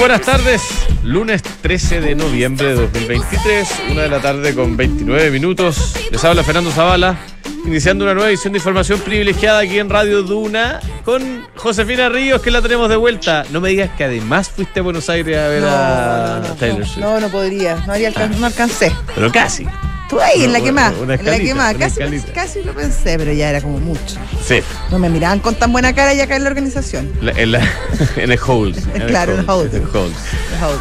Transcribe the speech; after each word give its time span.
buenas 0.00 0.22
tardes. 0.22 0.62
Lunes 1.04 1.42
13 1.42 2.00
de 2.00 2.14
noviembre 2.14 2.68
de 2.68 2.74
2023, 2.74 3.68
una 3.90 4.02
de 4.02 4.08
la 4.08 4.20
tarde 4.20 4.54
con 4.54 4.76
29 4.76 5.30
minutos. 5.30 5.94
Les 6.10 6.24
habla 6.24 6.42
Fernando 6.42 6.70
Zavala, 6.70 7.18
iniciando 7.66 8.04
una 8.04 8.14
nueva 8.14 8.28
edición 8.30 8.52
de 8.52 8.58
información 8.58 9.00
privilegiada 9.00 9.60
aquí 9.60 9.78
en 9.78 9.88
Radio 9.90 10.22
Duna 10.22 10.80
con 11.04 11.46
Josefina 11.56 12.08
Ríos, 12.08 12.40
que 12.42 12.50
la 12.50 12.62
tenemos 12.62 12.88
de 12.88 12.96
vuelta. 12.96 13.44
No 13.50 13.60
me 13.60 13.70
digas 13.70 13.90
que 13.96 14.04
además 14.04 14.48
fuiste 14.50 14.80
a 14.80 14.82
Buenos 14.82 15.08
Aires 15.10 15.36
a 15.38 15.48
ver 15.48 15.64
a 15.64 16.40
no, 16.42 16.48
no, 16.48 16.54
Taylor 16.54 16.80
no, 16.80 16.86
Swift. 16.86 16.98
no, 17.04 17.20
no 17.20 17.28
podría, 17.28 17.76
no, 17.86 17.92
haría 17.92 18.12
alcan- 18.12 18.36
no 18.38 18.46
alcancé. 18.46 18.92
Pero 19.14 19.30
casi. 19.30 19.66
Tú 20.10 20.20
ahí, 20.20 20.42
en 20.44 20.52
la 20.52 20.60
que 20.60 20.72
más, 20.72 20.92
en 20.92 21.06
la 21.08 21.38
que 21.38 21.54
más. 21.54 21.74
Casi, 21.76 22.00
casi 22.34 22.62
lo 22.64 22.74
pensé, 22.74 23.16
pero 23.16 23.32
ya 23.32 23.50
era 23.50 23.60
como 23.62 23.78
mucho. 23.78 24.16
Sí. 24.44 24.60
No 24.90 24.98
me 24.98 25.08
miraban 25.08 25.38
con 25.38 25.54
tan 25.54 25.70
buena 25.72 25.94
cara 25.94 26.12
ya 26.14 26.24
acá 26.24 26.34
en 26.36 26.42
la 26.44 26.50
organización. 26.50 27.12
La- 27.22 27.30
en, 27.32 27.52
la- 27.52 27.68
en 28.16 28.32
el 28.32 28.38
hold. 28.44 28.76
Claro, 29.06 29.34
en 29.34 29.38
el 29.40 29.48
hold. 29.48 29.74
en 29.74 29.82
el 29.82 29.88
hold. 29.96 30.14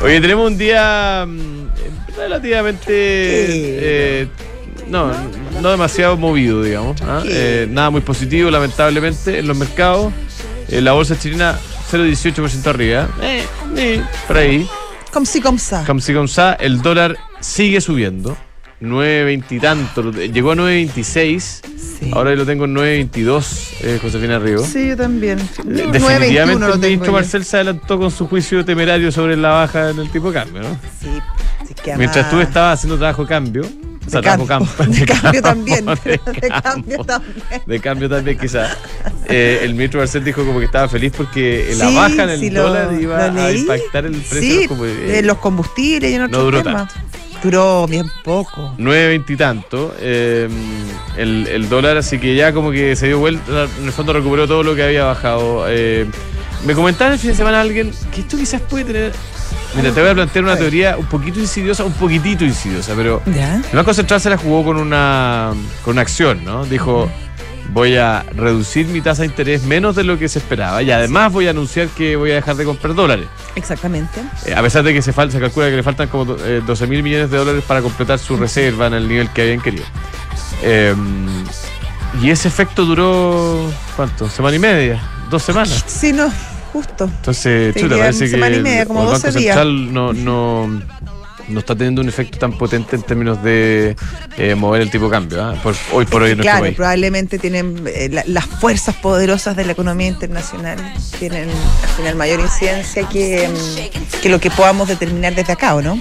Oye, 0.04 0.20
tenemos 0.20 0.48
un 0.48 0.58
día 0.58 1.26
mm, 1.28 1.68
relativamente. 2.18 2.84
eh, 2.90 4.28
no, 4.88 5.12
no 5.62 5.70
demasiado 5.70 6.18
movido, 6.18 6.64
digamos. 6.64 7.00
¿ah? 7.04 7.22
Eh, 7.26 7.68
nada 7.70 7.92
muy 7.92 8.02
positivo, 8.02 8.50
lamentablemente, 8.50 9.38
en 9.40 9.48
los 9.48 9.56
mercados. 9.56 10.12
Eh, 10.70 10.82
la 10.82 10.94
bolsa 10.94 11.18
chilena 11.20 11.58
0,18% 11.92 12.66
arriba. 12.68 13.08
Eh, 13.22 14.02
por 14.28 14.38
ahí. 14.38 14.68
Como 15.14 15.26
si, 15.28 15.40
como 15.42 15.60
sa. 15.60 15.84
Como 15.86 16.00
si, 16.00 16.14
como 16.14 16.28
sa, 16.28 16.54
el 16.54 16.82
dólar 16.82 17.16
sigue 17.40 17.80
subiendo. 17.82 18.36
9.20 18.82 19.44
y 19.52 19.60
tanto. 19.60 20.12
Llegó 20.12 20.52
a 20.52 20.56
9.26. 20.56 21.40
Sí. 21.40 22.12
Ahora 22.14 22.34
lo 22.36 22.46
tengo 22.46 22.66
en 22.66 22.76
9.22, 22.76 23.46
eh, 23.82 24.00
Josefina 24.02 24.40
Río. 24.40 24.60
Sí, 24.60 24.88
yo 24.90 24.98
también. 24.98 25.40
Eh, 25.40 25.44
9.21 25.66 25.92
Definitivamente 25.92 26.66
el 26.66 26.80
ministro. 26.82 27.12
Marcel 27.12 27.44
se 27.46 27.58
adelantó 27.58 27.98
con 28.00 28.10
su 28.12 28.28
juicio 28.28 28.64
temerario 28.64 29.12
sobre 29.12 29.36
la 29.36 29.50
baja 29.50 29.90
en 29.90 30.00
el 30.00 30.10
tipo 30.10 30.32
de 30.32 30.40
cambio, 30.40 30.62
¿no? 30.62 30.78
Sí, 31.02 31.10
que 31.84 31.96
Mientras 31.98 32.30
tú 32.30 32.40
estabas 32.40 32.80
haciendo 32.80 32.98
trabajo 32.98 33.26
cambio, 33.28 33.64
o 33.64 34.10
sea, 34.10 34.22
de 34.22 34.24
trabajo 34.24 34.46
cambio, 34.48 34.70
campo, 34.78 34.94
de 34.94 35.06
cambio 35.06 35.42
también. 35.42 35.86
de 36.06 36.20
De 36.42 36.50
cambio 36.62 37.04
también. 37.04 37.62
de 37.66 37.80
cambio 37.80 38.10
también 38.10 38.38
quizás, 38.40 38.78
eh, 39.28 39.60
el 39.64 39.74
ministro 39.76 40.00
Marcel 40.00 40.24
dijo 40.24 40.46
como 40.46 40.60
que 40.60 40.66
estaba 40.66 40.88
feliz 40.88 41.12
porque 41.16 41.74
la 41.78 41.90
Sí, 41.90 41.96
baja 41.96 42.24
en 42.24 42.30
el 42.30 42.54
lo- 42.54 42.64
dólar 42.64 42.90
iba 43.00 43.28
lo 43.28 43.42
a 43.42 43.52
impactar 43.52 44.06
el 44.06 44.14
precio 44.14 44.40
Sí, 44.42 44.58
de 44.58 44.68
los 44.68 44.78
combu- 44.78 45.06
de 45.06 45.22
los 45.22 45.38
combustibles 45.38 46.12
y 46.12 46.14
en 46.16 46.22
otros 46.24 46.38
no 46.40 46.46
duró 46.46 46.64
temas. 46.64 46.94
Duró 47.44 47.88
bien 47.88 48.06
poco. 48.24 48.74
9.20 48.78 49.30
y 49.30 49.38
tanto 49.38 49.96
eh, 50.00 50.50
el, 51.18 51.48
el 51.48 51.70
dólar, 51.70 51.98
así 51.98 52.20
que 52.20 52.36
ya 52.36 52.52
como 52.54 52.72
que 52.72 52.96
se 52.96 53.08
dio 53.08 53.20
vuelta, 53.20 53.68
en 53.80 53.86
el 53.86 53.92
fondo 53.94 54.12
recuperó 54.14 54.48
todo 54.48 54.64
lo 54.64 54.76
que 54.76 54.84
había 54.84 55.06
bajado. 55.06 55.66
Eh, 55.70 56.06
me 56.66 56.74
comentaba 56.74 57.14
el 57.14 57.20
fin 57.20 57.30
de 57.32 57.38
semana 57.38 57.62
alguien 57.62 57.92
que 58.14 58.22
esto 58.22 58.38
quizás 58.38 58.62
puede 58.62 58.86
tener... 58.86 59.14
Mira, 59.76 59.92
te 59.92 60.02
voy 60.02 60.10
a 60.10 60.14
plantear 60.16 60.44
una 60.46 60.58
teoría 60.58 60.98
un 60.98 61.06
poquito 61.06 61.40
insidiosa, 61.40 61.84
un 61.84 61.94
poquitito 61.94 62.44
insidiosa, 62.44 62.94
pero 62.96 63.22
¿Ya? 63.28 63.56
el 63.58 63.76
Banco 63.78 63.94
Central 63.94 64.20
se 64.20 64.30
la 64.30 64.38
jugó 64.38 64.64
con 64.64 64.78
una, 64.78 65.52
con 65.86 65.94
una 65.94 66.02
acción, 66.02 66.44
¿no? 66.44 66.66
Dijo, 66.66 67.08
voy 67.74 67.96
a 67.98 68.24
reducir 68.36 68.88
mi 68.88 69.02
tasa 69.02 69.22
de 69.22 69.28
interés 69.28 69.64
menos 69.64 69.96
de 69.96 70.04
lo 70.04 70.18
que 70.18 70.28
se 70.28 70.40
esperaba 70.40 70.82
y 70.82 70.92
además 70.92 71.32
voy 71.32 71.48
a 71.48 71.52
anunciar 71.52 71.88
que 71.90 72.16
voy 72.16 72.32
a 72.32 72.36
dejar 72.36 72.56
de 72.56 72.66
comprar 72.66 72.96
dólares. 72.96 73.28
Exactamente. 73.56 74.22
Eh, 74.46 74.54
a 74.56 74.62
pesar 74.62 74.84
de 74.84 74.94
que 74.94 75.02
se, 75.02 75.14
calcula 75.14 75.70
que 75.70 75.76
le 75.76 75.84
faltan 75.84 76.08
como 76.08 76.36
eh, 76.44 76.62
12 76.66 76.88
mil 76.88 77.04
millones 77.04 77.32
de 77.32 77.38
dólares 77.38 77.64
para 77.68 77.82
completar 77.82 78.20
su 78.20 78.38
reserva 78.38 78.88
en 78.88 78.94
el 78.94 79.08
nivel 79.08 79.30
que 79.30 79.44
habían 79.44 79.62
querido. 79.62 79.86
Eh, 80.64 80.96
y 82.22 82.32
ese 82.32 82.48
efecto 82.48 82.86
duró, 82.86 83.72
¿cuánto? 83.96 84.30
¿Semana 84.30 84.56
y 84.56 84.60
media? 84.60 85.02
¿Dos 85.30 85.44
semanas? 85.44 85.84
Sí, 85.86 86.12
no, 86.12 86.32
justo. 86.74 87.06
Entonces, 87.06 87.76
chuta, 87.76 87.98
parece 87.98 88.26
que 88.26 88.32
semana 88.32 88.56
y 88.56 88.58
el, 88.58 88.64
media, 88.64 88.86
como 88.86 89.02
o 89.02 89.04
el 89.04 89.10
12 89.12 89.28
Banco 89.28 89.40
días. 89.40 89.56
Central 89.56 89.94
no, 89.94 90.14
no, 90.14 90.82
no 91.50 91.60
está 91.60 91.76
teniendo 91.76 92.02
un 92.02 92.10
efecto 92.10 92.38
tan 92.38 92.58
potente 92.58 92.96
en 92.96 93.04
términos 93.04 93.42
de 93.44 93.96
eh, 94.38 94.56
mover 94.56 94.82
el 94.82 94.90
tipo 94.92 95.06
de 95.06 95.12
cambio, 95.12 95.44
¿ah? 95.44 95.56
Por- 95.62 95.76
hoy 95.92 96.06
por 96.06 96.22
hoy 96.24 96.32
en 96.32 96.40
Claro, 96.40 96.62
país. 96.62 96.76
probablemente 96.76 97.40
tienen 97.40 97.84
eh, 97.88 98.10
la- 98.12 98.24
las 98.28 98.46
fuerzas 98.46 98.96
poderosas 98.96 99.56
de 99.56 99.66
la 99.66 99.72
economía 99.74 100.08
internacional 100.08 100.78
tienen 101.20 101.50
al 101.50 101.90
final 101.98 102.16
mayor 102.16 102.40
incidencia 102.40 103.08
que, 103.10 103.48
mm, 103.50 104.22
que 104.22 104.30
lo 104.30 104.40
que 104.40 104.52
podamos 104.52 104.88
determinar 104.88 105.36
desde 105.36 105.54
acá, 105.54 105.76
¿o 105.76 105.82
no? 105.82 106.00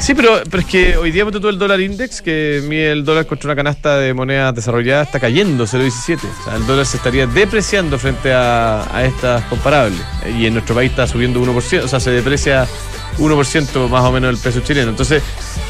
Sí, 0.00 0.12
pero, 0.14 0.42
pero 0.50 0.60
es 0.60 0.66
que 0.68 0.96
hoy 0.98 1.12
día 1.12 1.24
tú 1.30 1.48
el 1.48 1.58
dólar 1.58 1.80
index, 1.80 2.20
que 2.20 2.62
mide 2.68 2.92
el 2.92 3.04
dólar 3.06 3.26
contra 3.26 3.46
una 3.48 3.56
canasta 3.56 3.96
de 3.96 4.12
monedas 4.12 4.54
desarrolladas, 4.54 5.06
está 5.06 5.18
cayendo 5.18 5.64
0,17. 5.66 6.16
O 6.16 6.44
sea, 6.44 6.56
el 6.56 6.66
dólar 6.66 6.84
se 6.84 6.98
estaría 6.98 7.26
depreciando 7.26 7.98
frente 7.98 8.30
a, 8.30 8.82
a 8.94 9.04
estas 9.04 9.44
comparables. 9.44 9.98
Y 10.36 10.44
en 10.46 10.52
nuestro 10.54 10.74
país 10.74 10.90
está 10.90 11.06
subiendo 11.06 11.40
1%, 11.40 11.84
o 11.84 11.88
sea, 11.88 12.00
se 12.00 12.10
deprecia 12.10 12.66
1% 13.18 13.88
más 13.88 14.04
o 14.04 14.12
menos 14.12 14.30
el 14.30 14.38
peso 14.38 14.60
chileno. 14.60 14.90
Entonces, 14.90 15.22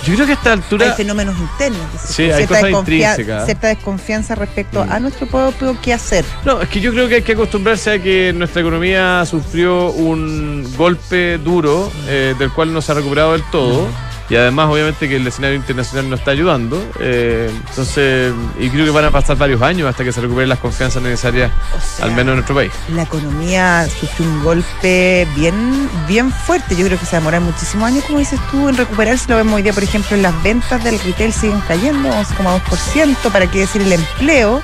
yo 0.07 0.15
creo 0.15 0.27
que 0.27 0.33
a 0.33 0.35
esta 0.37 0.51
Hay 0.53 0.59
altura... 0.59 0.93
fenómenos 0.95 1.37
internos. 1.39 1.81
Sí, 2.07 2.25
hay 2.25 2.47
cierta, 2.47 2.55
cosas 2.61 2.71
intrínsecas. 2.71 3.45
cierta 3.45 3.69
desconfianza 3.69 4.35
respecto 4.35 4.85
Mm. 4.85 4.93
a 4.93 5.01
nuestro 5.01 5.27
propio 5.27 5.77
qué 5.83 5.93
hacer. 5.93 6.25
No, 6.45 6.61
es 6.61 6.69
que 6.69 6.81
yo 6.81 6.93
creo 6.93 7.09
que 7.09 7.17
hay 7.17 7.23
que 7.23 7.33
acostumbrarse 7.33 7.93
a 7.93 8.03
que 8.03 8.33
nuestra 8.35 8.61
economía 8.63 9.25
sufrió 9.27 9.91
un 9.91 10.67
golpe 10.77 11.39
duro 11.39 11.91
eh, 12.09 12.35
del 12.39 12.51
cual 12.53 12.73
no 12.73 12.81
se 12.83 12.93
ha 12.93 12.95
recuperado 12.97 13.33
del 13.33 13.43
todo. 13.51 13.87
Y 14.29 14.37
además, 14.37 14.69
obviamente, 14.71 15.09
que 15.09 15.17
el 15.17 15.27
escenario 15.27 15.57
internacional 15.57 16.09
no 16.09 16.17
está 16.17 16.31
ayudando. 16.31 16.83
eh, 17.01 17.51
entonces, 17.69 18.33
y 18.59 18.71
creo 18.71 18.85
que 18.85 18.91
van 18.91 19.05
a 19.05 19.11
pasar 19.11 19.37
varios 19.37 19.61
años 19.63 19.89
hasta 19.89 20.05
que 20.05 20.13
se 20.13 20.21
recuperen 20.21 20.49
las 20.49 20.59
confianzas 20.59 21.03
necesarias, 21.03 21.51
O 21.77 21.81
sea, 21.81 22.07
al 22.07 22.13
menos 22.13 22.29
en 22.29 22.35
nuestro 22.37 22.55
país. 22.55 22.73
La 22.95 23.03
economía 23.03 23.87
sufrió 23.89 24.27
un 24.29 24.43
golpe 24.45 25.27
bien, 25.37 25.89
bien 26.09 26.33
fuerte. 26.33 26.77
Yo 26.77 26.87
creo 26.87 26.99
que 26.99 27.07
se 27.07 27.17
demorar 27.17 27.41
muchísimos 27.41 27.89
años, 27.89 28.05
como 28.05 28.19
dices 28.19 28.41
tú, 28.51 28.69
en 28.69 28.77
recuperarse. 28.77 29.27
Lo 29.29 29.37
vemos 29.37 29.55
hoy 29.55 29.63
día, 29.63 29.73
por 29.73 29.83
ejemplo, 29.83 30.17
en 30.17 30.23
las 30.23 30.43
ventas 30.43 30.83
del 30.83 30.99
retail 31.01 31.33
siguen 31.33 31.61
cayendo 31.69 32.11
11,2%. 32.11 33.31
¿Para 33.33 33.51
qué 33.51 33.61
decir 33.61 33.83
el 33.83 33.93
empleo? 33.93 34.63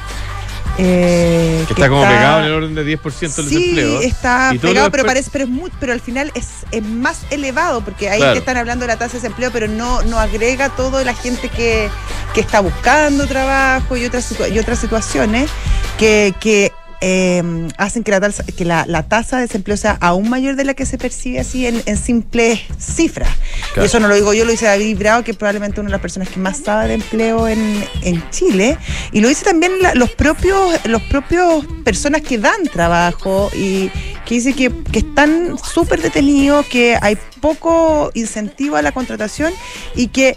Eh, 0.82 1.64
Que 1.66 1.74
está 1.74 1.88
como 1.90 2.02
pegado 2.02 2.40
en 2.40 2.46
el 2.46 2.52
orden 2.52 2.74
de 2.74 2.84
10% 2.84 3.42
del 3.42 3.48
Sí, 3.48 3.54
desempleo. 3.74 4.00
está 4.00 4.50
Y 4.54 4.58
pegado, 4.58 4.90
pero 4.90 5.04
parece, 5.04 5.28
pero 5.30 5.44
es 5.44 5.50
muy, 5.50 5.70
pero 5.78 5.92
al 5.92 6.00
final 6.00 6.32
es, 6.34 6.48
es 6.70 6.82
más 6.82 7.20
elevado, 7.30 7.82
porque 7.82 8.08
ahí 8.08 8.18
Claro. 8.18 8.38
están 8.38 8.56
hablando 8.56 8.84
de 8.84 8.88
la 8.88 8.96
tasa 8.98 9.12
de 9.14 9.18
desempleo, 9.20 9.50
pero 9.52 9.68
no, 9.68 10.02
no 10.02 10.18
agrega 10.18 10.70
todo 10.70 11.04
la 11.04 11.14
gente 11.14 11.48
que, 11.50 11.88
que 12.34 12.40
está 12.40 12.60
buscando 12.60 13.26
trabajo 13.26 13.96
y 13.96 14.06
otras 14.06 14.34
y 14.50 14.58
otras 14.58 14.78
situaciones 14.78 15.50
que, 15.98 16.34
que 16.40 16.72
eh, 17.00 17.42
hacen 17.78 18.02
que 18.04 18.10
la 18.10 18.20
tasa, 18.20 18.44
que 18.44 18.64
la, 18.64 18.84
la 18.86 19.02
tasa 19.04 19.36
de 19.36 19.42
desempleo 19.42 19.76
sea 19.76 19.96
aún 20.00 20.28
mayor 20.28 20.56
de 20.56 20.64
la 20.64 20.74
que 20.74 20.84
se 20.86 20.98
percibe 20.98 21.40
así 21.40 21.66
en, 21.66 21.82
en 21.86 21.96
simples 21.96 22.60
cifras. 22.78 23.30
Claro. 23.72 23.82
Y 23.82 23.86
eso 23.86 24.00
no 24.00 24.08
lo 24.08 24.14
digo 24.14 24.32
yo, 24.34 24.44
lo 24.44 24.50
dice 24.50 24.66
David 24.66 24.98
Bravo, 24.98 25.24
que 25.24 25.30
es 25.30 25.36
probablemente 25.36 25.80
una 25.80 25.88
de 25.88 25.92
las 25.92 26.00
personas 26.00 26.28
que 26.28 26.38
más 26.38 26.58
sabe 26.58 26.88
de 26.88 26.94
empleo 26.94 27.48
en, 27.48 27.84
en 28.02 28.22
Chile. 28.30 28.76
Y 29.12 29.20
lo 29.20 29.28
dice 29.28 29.44
también 29.44 29.72
la- 29.80 29.94
los 29.94 30.10
propios, 30.10 30.78
los 30.84 31.02
propios 31.02 31.64
personas 31.84 32.22
que 32.22 32.38
dan 32.38 32.62
trabajo 32.72 33.50
y 33.54 33.90
que 34.26 34.34
dice 34.34 34.52
que, 34.52 34.70
que 34.92 35.00
están 35.00 35.56
súper 35.58 36.02
detenidos, 36.02 36.66
que 36.66 36.96
hay 37.00 37.16
poco 37.40 38.10
incentivo 38.14 38.76
a 38.76 38.82
la 38.82 38.92
contratación 38.92 39.52
y 39.96 40.08
que 40.08 40.36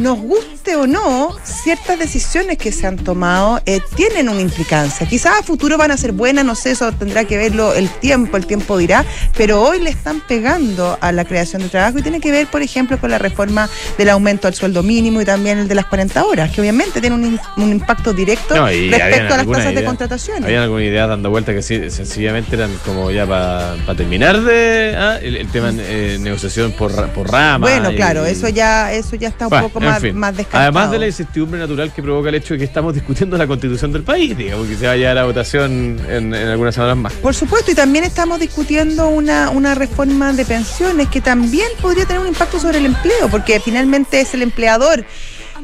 nos 0.00 0.18
guste 0.18 0.76
o 0.76 0.86
no, 0.86 1.36
ciertas 1.44 1.98
decisiones 1.98 2.56
que 2.56 2.72
se 2.72 2.86
han 2.86 2.96
tomado 2.96 3.60
eh, 3.66 3.80
tienen 3.96 4.30
una 4.30 4.40
implicancia. 4.40 5.06
Quizás 5.06 5.40
a 5.40 5.42
futuro 5.42 5.76
van 5.76 5.90
a 5.90 5.96
ser 5.98 6.12
buenas, 6.12 6.44
no 6.44 6.54
sé, 6.54 6.70
eso 6.70 6.90
tendrá 6.92 7.24
que 7.24 7.36
verlo 7.36 7.74
el 7.74 7.88
tiempo, 7.90 8.38
el 8.38 8.46
tiempo 8.46 8.78
dirá, 8.78 9.04
pero 9.36 9.60
hoy 9.60 9.78
le 9.78 9.90
están 9.90 10.22
pegando 10.26 10.96
a 11.02 11.12
la 11.12 11.26
creación 11.26 11.62
de 11.62 11.68
trabajo 11.68 11.98
y 11.98 12.02
tiene 12.02 12.18
que 12.20 12.30
ver, 12.30 12.46
por 12.46 12.62
ejemplo, 12.62 12.98
con 12.98 13.10
la 13.10 13.18
reforma 13.18 13.68
del 13.98 14.08
aumento 14.08 14.48
al 14.48 14.54
sueldo 14.54 14.82
mínimo 14.82 15.20
y 15.20 15.26
también 15.26 15.58
el 15.58 15.68
de 15.68 15.74
las 15.74 15.84
40 15.84 16.24
horas, 16.24 16.50
que 16.50 16.62
obviamente 16.62 17.00
tiene 17.00 17.16
un, 17.16 17.70
impacto 17.70 18.14
directo 18.14 18.56
No, 18.56 18.66
respecto 18.66 19.34
a 19.34 19.36
las 19.36 19.46
tasas 19.46 19.74
de 19.74 19.84
contratación. 19.84 20.44
Habían 20.44 20.62
alguna 20.62 20.82
idea 20.82 21.06
dando 21.06 21.28
vuelta 21.28 21.52
que 21.52 21.62
sí, 21.62 21.90
sencillamente 21.90 22.56
eran 22.56 22.70
como 22.86 23.10
ya 23.10 23.26
para 23.26 23.76
terminar 23.94 24.40
de 24.40 24.94
ah, 24.96 25.18
el, 25.20 25.36
el 25.36 25.48
tema 25.48 25.70
eh, 25.76 26.16
negociación 26.20 26.72
por, 26.72 27.10
por 27.10 27.30
rama. 27.30 27.66
Bueno, 27.66 27.90
claro, 27.94 28.24
eso 28.24 28.48
ya, 28.48 28.92
eso 28.92 29.16
ya 29.16 29.28
está 29.28 29.44
un 29.44 29.50
Bueno, 29.50 29.68
poco 29.68 29.84
en 29.84 29.89
más, 29.90 30.02
fin. 30.02 30.16
más 30.16 30.36
descartado. 30.36 30.62
Además 30.62 30.90
de 30.90 30.98
la 30.98 31.06
incertidumbre 31.06 31.60
natural 31.60 31.92
que 31.92 32.02
provoca 32.02 32.28
el 32.28 32.34
hecho 32.36 32.54
de 32.54 32.58
que 32.58 32.64
estamos 32.64 32.94
discutiendo 32.94 33.36
la 33.36 33.46
constitución 33.46 33.92
del 33.92 34.02
país, 34.02 34.36
digamos, 34.36 34.66
que 34.66 34.76
se 34.76 34.86
va 34.86 34.92
a 34.92 34.96
llevar 34.96 35.18
a 35.18 35.24
votación 35.24 36.00
en, 36.08 36.34
en 36.34 36.48
algunas 36.48 36.74
semanas 36.74 36.96
más. 36.96 37.12
Por 37.14 37.34
supuesto, 37.34 37.70
y 37.70 37.74
también 37.74 38.04
estamos 38.04 38.40
discutiendo 38.40 39.08
una, 39.08 39.50
una 39.50 39.74
reforma 39.74 40.32
de 40.32 40.44
pensiones 40.44 41.08
que 41.08 41.20
también 41.20 41.68
podría 41.80 42.06
tener 42.06 42.20
un 42.20 42.28
impacto 42.28 42.58
sobre 42.58 42.78
el 42.78 42.86
empleo, 42.86 43.28
porque 43.30 43.60
finalmente 43.60 44.20
es 44.20 44.34
el 44.34 44.42
empleador, 44.42 45.04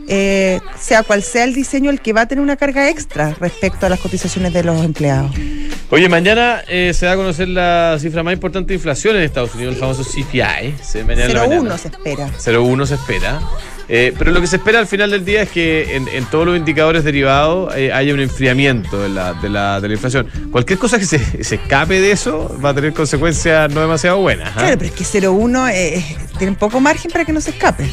eh, 0.08 0.61
sea 0.78 1.02
cual 1.02 1.23
sea 1.23 1.44
el 1.44 1.55
diseño, 1.55 1.90
el 1.90 2.00
que 2.00 2.12
va 2.12 2.23
a 2.23 2.28
tener 2.28 2.43
una 2.43 2.56
carga 2.56 2.88
extra 2.88 3.34
respecto 3.40 3.87
a 3.87 3.88
las 3.88 3.99
cotizaciones 4.00 4.52
de 4.52 4.62
los 4.62 4.84
empleados. 4.84 5.32
Oye, 5.90 6.08
mañana 6.08 6.62
eh, 6.69 6.93
se 6.94 7.06
va 7.06 7.12
a 7.12 7.17
conocer 7.17 7.49
la 7.49 7.96
cifra 8.00 8.23
más 8.23 8.34
importante 8.34 8.69
de 8.69 8.75
inflación 8.75 9.17
en 9.17 9.23
Estados 9.23 9.55
Unidos, 9.55 9.75
el 9.75 9.81
famoso 9.81 10.05
CPI. 10.05 10.75
Se, 10.82 11.05
mañana 11.05 11.26
en 11.26 11.34
la 11.34 11.46
0,1 11.46 11.49
mañana. 11.49 11.78
se 11.78 11.88
espera. 11.88 12.28
0,1 12.28 12.87
se 12.87 12.94
espera. 12.94 13.40
Eh, 13.88 14.12
pero 14.19 14.33
lo 14.33 14.41
que 14.41 14.49
se 14.49 14.56
espera 14.56 14.81
al 14.81 14.87
final 14.88 15.11
del 15.12 15.25
día 15.25 15.43
es 15.43 15.50
que 15.50 15.94
en, 15.94 16.09
en 16.09 16.25
todos 16.27 16.44
los 16.44 16.56
indicadores 16.56 17.05
derivados 17.05 17.73
eh, 17.77 17.93
haya 17.93 18.12
un 18.15 18.21
enfriamiento 18.21 19.00
de 19.00 19.09
la, 19.11 19.35
de, 19.35 19.49
la, 19.49 19.81
de 19.81 19.88
la 19.88 19.94
inflación. 19.94 20.27
Cualquier 20.50 20.79
cosa 20.79 20.99
que 20.99 21.05
se, 21.06 21.44
se 21.44 21.55
escape 21.55 22.00
de 22.00 22.11
eso 22.11 22.59
va 22.65 22.71
a 22.71 22.75
tener 22.75 22.93
consecuencias 22.93 23.73
no 23.73 23.81
demasiado 23.81 24.19
buenas. 24.19 24.49
¿ah? 24.56 24.59
Claro, 24.59 24.79
pero 24.79 24.91
es 24.93 24.97
que 24.97 25.05
0,1 25.05 25.71
eh, 25.73 26.17
tiene 26.38 26.56
poco 26.56 26.81
margen 26.81 27.11
para 27.12 27.25
que 27.25 27.33
no 27.33 27.41
se 27.41 27.50
escape. 27.50 27.88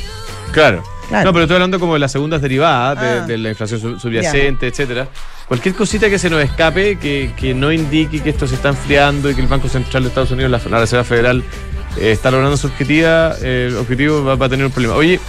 Claro. 0.52 0.84
Claro. 1.10 1.26
No, 1.26 1.34
pero 1.34 1.44
estoy 1.44 1.56
hablando 1.56 1.80
como 1.80 1.94
de 1.94 2.00
las 2.00 2.12
segundas 2.12 2.42
derivadas, 2.42 3.00
de, 3.00 3.08
Ah. 3.20 3.26
de 3.28 3.38
la 3.38 3.50
inflación 3.50 3.80
sub- 3.80 4.00
subyacente, 4.00 4.68
etcétera. 4.68 5.08
Cualquier 5.48 5.76
cosita 5.76 6.10
que 6.10 6.18
se 6.18 6.30
nos 6.30 6.42
escape, 6.42 6.98
que, 6.98 7.32
que 7.38 7.54
no 7.54 7.72
indique 7.72 8.22
que 8.22 8.30
esto 8.32 8.48
se 8.48 8.56
está 8.56 8.70
enfriando 8.70 9.30
y 9.30 9.36
que 9.36 9.42
el 9.42 9.48
Banco 9.48 9.68
Central 9.68 10.04
de 10.04 10.10
Estados 10.10 10.32
Unidos, 10.32 10.50
la, 10.50 10.62
la 10.70 10.80
Reserva 10.80 11.04
Federal, 11.04 11.44
eh, 12.00 12.12
está 12.14 12.32
logrando 12.32 12.56
su 12.58 12.68
objetiva, 12.68 13.36
eh, 13.42 13.68
el 13.70 13.78
objetivo 13.78 14.24
va, 14.24 14.36
va 14.36 14.46
a 14.46 14.50
tener 14.50 14.66
un 14.66 14.72
problema. 14.72 14.96
Oye, 14.96 15.20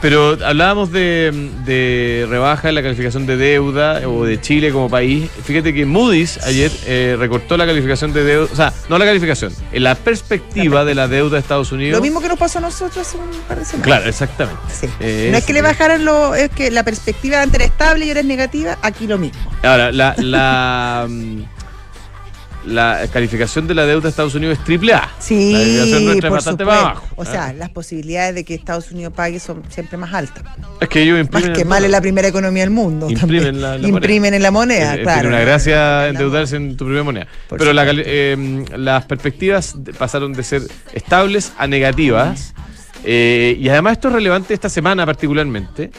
pero 0.00 0.38
hablábamos 0.44 0.92
de, 0.92 1.50
de 1.64 2.26
rebaja 2.28 2.68
en 2.68 2.74
la 2.74 2.82
calificación 2.82 3.26
de 3.26 3.36
deuda 3.36 4.08
o 4.08 4.24
de 4.24 4.40
Chile 4.40 4.72
como 4.72 4.88
país. 4.88 5.30
Fíjate 5.44 5.74
que 5.74 5.84
Moody's 5.84 6.38
ayer 6.44 6.70
eh, 6.86 7.16
recortó 7.18 7.56
la 7.56 7.66
calificación 7.66 8.12
de 8.12 8.24
deuda, 8.24 8.48
o 8.52 8.56
sea, 8.56 8.72
no 8.88 8.98
la 8.98 9.04
calificación, 9.04 9.52
en 9.72 9.82
la 9.82 9.94
perspectiva 9.94 10.84
de 10.84 10.94
la 10.94 11.08
deuda 11.08 11.34
de 11.36 11.40
Estados 11.40 11.72
Unidos. 11.72 11.96
Lo 11.98 12.02
mismo 12.02 12.20
que 12.20 12.28
nos 12.28 12.38
pasó 12.38 12.58
a 12.58 12.62
nosotros 12.62 13.06
hace 13.06 13.18
un 13.18 13.30
par 13.46 13.58
de 13.58 13.64
semanas. 13.64 13.86
Claro, 13.86 14.08
exactamente. 14.08 14.60
Sí. 14.72 14.86
Eh, 15.00 15.28
no 15.30 15.38
es 15.38 15.44
que 15.44 15.52
le 15.52 15.62
bajaran 15.62 16.04
lo, 16.04 16.34
es 16.34 16.50
que 16.50 16.70
la 16.70 16.84
perspectiva 16.84 17.42
antes 17.42 17.56
era 17.56 17.64
estable 17.66 18.06
y 18.06 18.08
ahora 18.08 18.20
es 18.20 18.26
negativa, 18.26 18.78
aquí 18.82 19.06
lo 19.06 19.18
mismo. 19.18 19.40
Ahora, 19.62 19.92
la, 19.92 20.14
la, 20.18 21.08
la 22.66 23.06
calificación 23.12 23.66
de 23.66 23.74
la 23.74 23.86
deuda 23.86 24.02
de 24.02 24.08
Estados 24.10 24.34
Unidos 24.34 24.58
es 24.58 24.64
triple 24.64 24.92
A. 24.92 25.08
Sí, 25.18 25.52
la 25.52 25.58
calificación 25.60 26.04
nuestra 26.04 26.28
es 26.28 26.32
bastante 26.34 26.64
supuesto. 26.64 26.84
más 26.84 26.90
abajo. 26.96 27.06
O 27.16 27.24
sea, 27.24 27.52
las 27.52 27.70
posibilidades 27.70 28.34
de 28.34 28.44
que 28.44 28.54
Estados 28.54 28.90
Unidos 28.92 29.12
pague 29.16 29.40
son 29.40 29.62
siempre 29.70 29.96
más 29.96 30.12
altas. 30.12 30.44
es 30.80 30.88
que 30.88 31.02
ellos 31.02 31.16
Más 31.18 31.24
imprimen. 31.26 31.52
que 31.54 31.62
el 31.62 31.68
mal 31.68 31.84
es 31.84 31.90
la 31.90 32.00
primera 32.00 32.28
economía 32.28 32.62
del 32.62 32.70
mundo. 32.70 33.08
Imprimen 33.10 33.60
la- 33.60 33.78
la 33.78 33.88
Imprimen 33.88 34.34
en 34.34 34.42
la 34.42 34.50
moneda, 34.50 34.94
Eh, 34.94 35.00
eh, 35.00 35.02
claro. 35.02 35.20
Tiene 35.22 35.36
una 35.36 35.44
gracia 35.44 36.08
endeudarse 36.08 36.56
en 36.56 36.76
tu 36.76 36.84
primera 36.84 37.02
moneda. 37.04 37.26
Por 37.48 37.58
Pero 37.58 37.72
la 37.72 37.84
eh, 37.88 38.64
las 38.76 39.04
perspectivas 39.06 39.74
pasaron 39.98 40.32
de 40.32 40.42
ser 40.42 40.62
estables 40.92 41.52
a 41.58 41.66
negativas. 41.66 42.54
Eh, 43.04 43.56
y 43.58 43.68
además 43.70 43.92
esto 43.94 44.08
es 44.08 44.14
relevante 44.14 44.52
esta 44.52 44.68
semana 44.68 45.06
particularmente. 45.06 45.90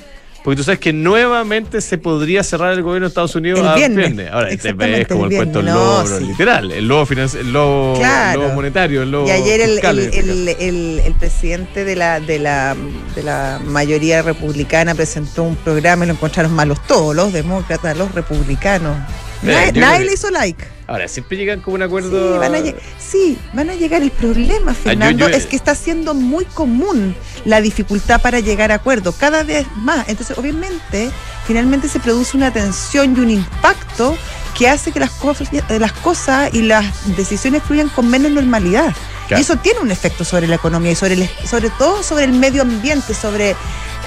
Porque 0.44 0.58
tú 0.58 0.64
sabes 0.64 0.80
que 0.80 0.92
nuevamente 0.92 1.82
se 1.82 1.98
podría 2.00 2.44
cerrar 2.44 2.74
el 2.74 2.82
gobierno 2.82 3.06
de 3.06 3.10
Estados 3.10 3.36
Unidos 3.36 3.60
El 3.60 3.68
a 3.68 3.76
viernes. 3.76 4.32
Ahora, 4.32 4.50
este 4.50 4.70
es 4.70 5.08
como 5.08 5.26
el 5.26 5.32
el, 5.34 5.38
cuento 5.38 5.60
del 5.60 5.68
lobo, 5.68 5.98
No, 6.00 6.04
pero 6.04 6.18
sí. 6.18 6.26
literal. 6.26 6.72
El 6.72 6.88
lobo, 6.88 7.08
el 7.12 7.54
lobo, 7.54 7.94
Claro. 8.00 8.42
el 8.42 8.48
lobo 8.48 8.56
monetario, 8.56 9.04
el 9.04 9.12
lobo 9.12 9.28
Y 9.28 9.32
ayer 9.32 9.62
fiscal, 9.70 10.00
el 10.00 11.16
presidente 11.20 11.86
de 11.86 11.96
la, 11.96 12.20
de, 12.20 12.40
la, 12.40 12.76
de 13.16 13.24
la 13.24 13.60
mayoría 13.66 14.22
republicana 14.24 14.96
presentó 14.96 15.44
un 15.44 15.56
programa 15.58 16.06
y 16.06 16.08
lo 16.08 16.14
encontraron 16.14 16.54
malos 16.54 16.80
todos, 16.88 17.16
los 17.16 17.32
demócratas, 17.34 17.96
los 17.98 18.12
republicanos. 18.16 18.98
Mira, 19.42 19.72
Nadie, 19.74 20.06
le 20.06 20.14
hizo 20.14 20.30
like. 20.30 20.64
Ahora, 20.88 21.08
siempre 21.08 21.38
llegan 21.38 21.62
como 21.62 21.76
un 21.76 21.84
acuerdo. 21.84 22.34
Sí 22.34 22.40
van, 22.40 22.56
a 22.56 22.60
sí, 23.00 23.38
van 23.54 23.70
a 23.70 23.76
llegar. 23.76 24.02
El 24.02 24.12
problema, 24.12 24.74
Fernando, 24.74 25.26
Ah, 25.26 25.30
yo- 25.32 25.36
es 25.38 25.46
que 25.46 25.56
está 25.56 25.74
siendo 25.76 26.14
muy 26.14 26.46
común 26.46 27.16
la 27.46 27.62
dificultad 27.62 28.22
para 28.22 28.40
llegar 28.40 28.72
a 28.72 28.76
acuerdo, 28.76 29.14
cada 29.14 29.44
vez 29.44 29.66
más. 29.78 30.08
Entonces, 30.10 30.38
obviamente, 30.38 31.10
finalmente 31.48 31.88
se 31.88 32.00
produce 32.00 32.36
una 32.36 32.52
tensión 32.52 33.16
y 33.16 33.20
un 33.20 33.30
impacto 33.30 34.18
que 34.58 34.68
hace 34.68 34.92
que 34.92 35.00
las 35.00 35.12
cosas, 35.12 35.48
las 35.70 35.94
cosas 35.94 36.54
y 36.54 36.62
las 36.64 36.86
decisiones 37.16 37.64
fluyan 37.64 37.88
con 37.90 38.10
menos 38.10 38.32
normalidad. 38.32 38.94
Claro. 39.28 39.40
Y 39.40 39.44
eso 39.44 39.56
tiene 39.58 39.80
un 39.80 39.92
efecto 39.92 40.26
sobre 40.26 40.46
la 40.48 40.56
economía 40.56 40.92
y 40.92 40.96
sobre, 40.96 41.14
el, 41.14 41.30
sobre 41.50 41.70
todo 41.72 42.04
sobre 42.04 42.26
el 42.26 42.34
medio 42.34 42.64
ambiente, 42.64 43.14
sobre 43.14 43.56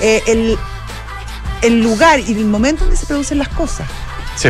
eh, 0.02 0.22
el, 0.26 0.58
el 1.62 1.80
lugar 1.82 2.20
y 2.20 2.32
el 2.32 2.44
momento 2.44 2.84
donde 2.84 2.98
se 2.98 3.06
producen 3.06 3.38
las 3.38 3.48
cosas. 3.48 3.88
Sí. 4.36 4.48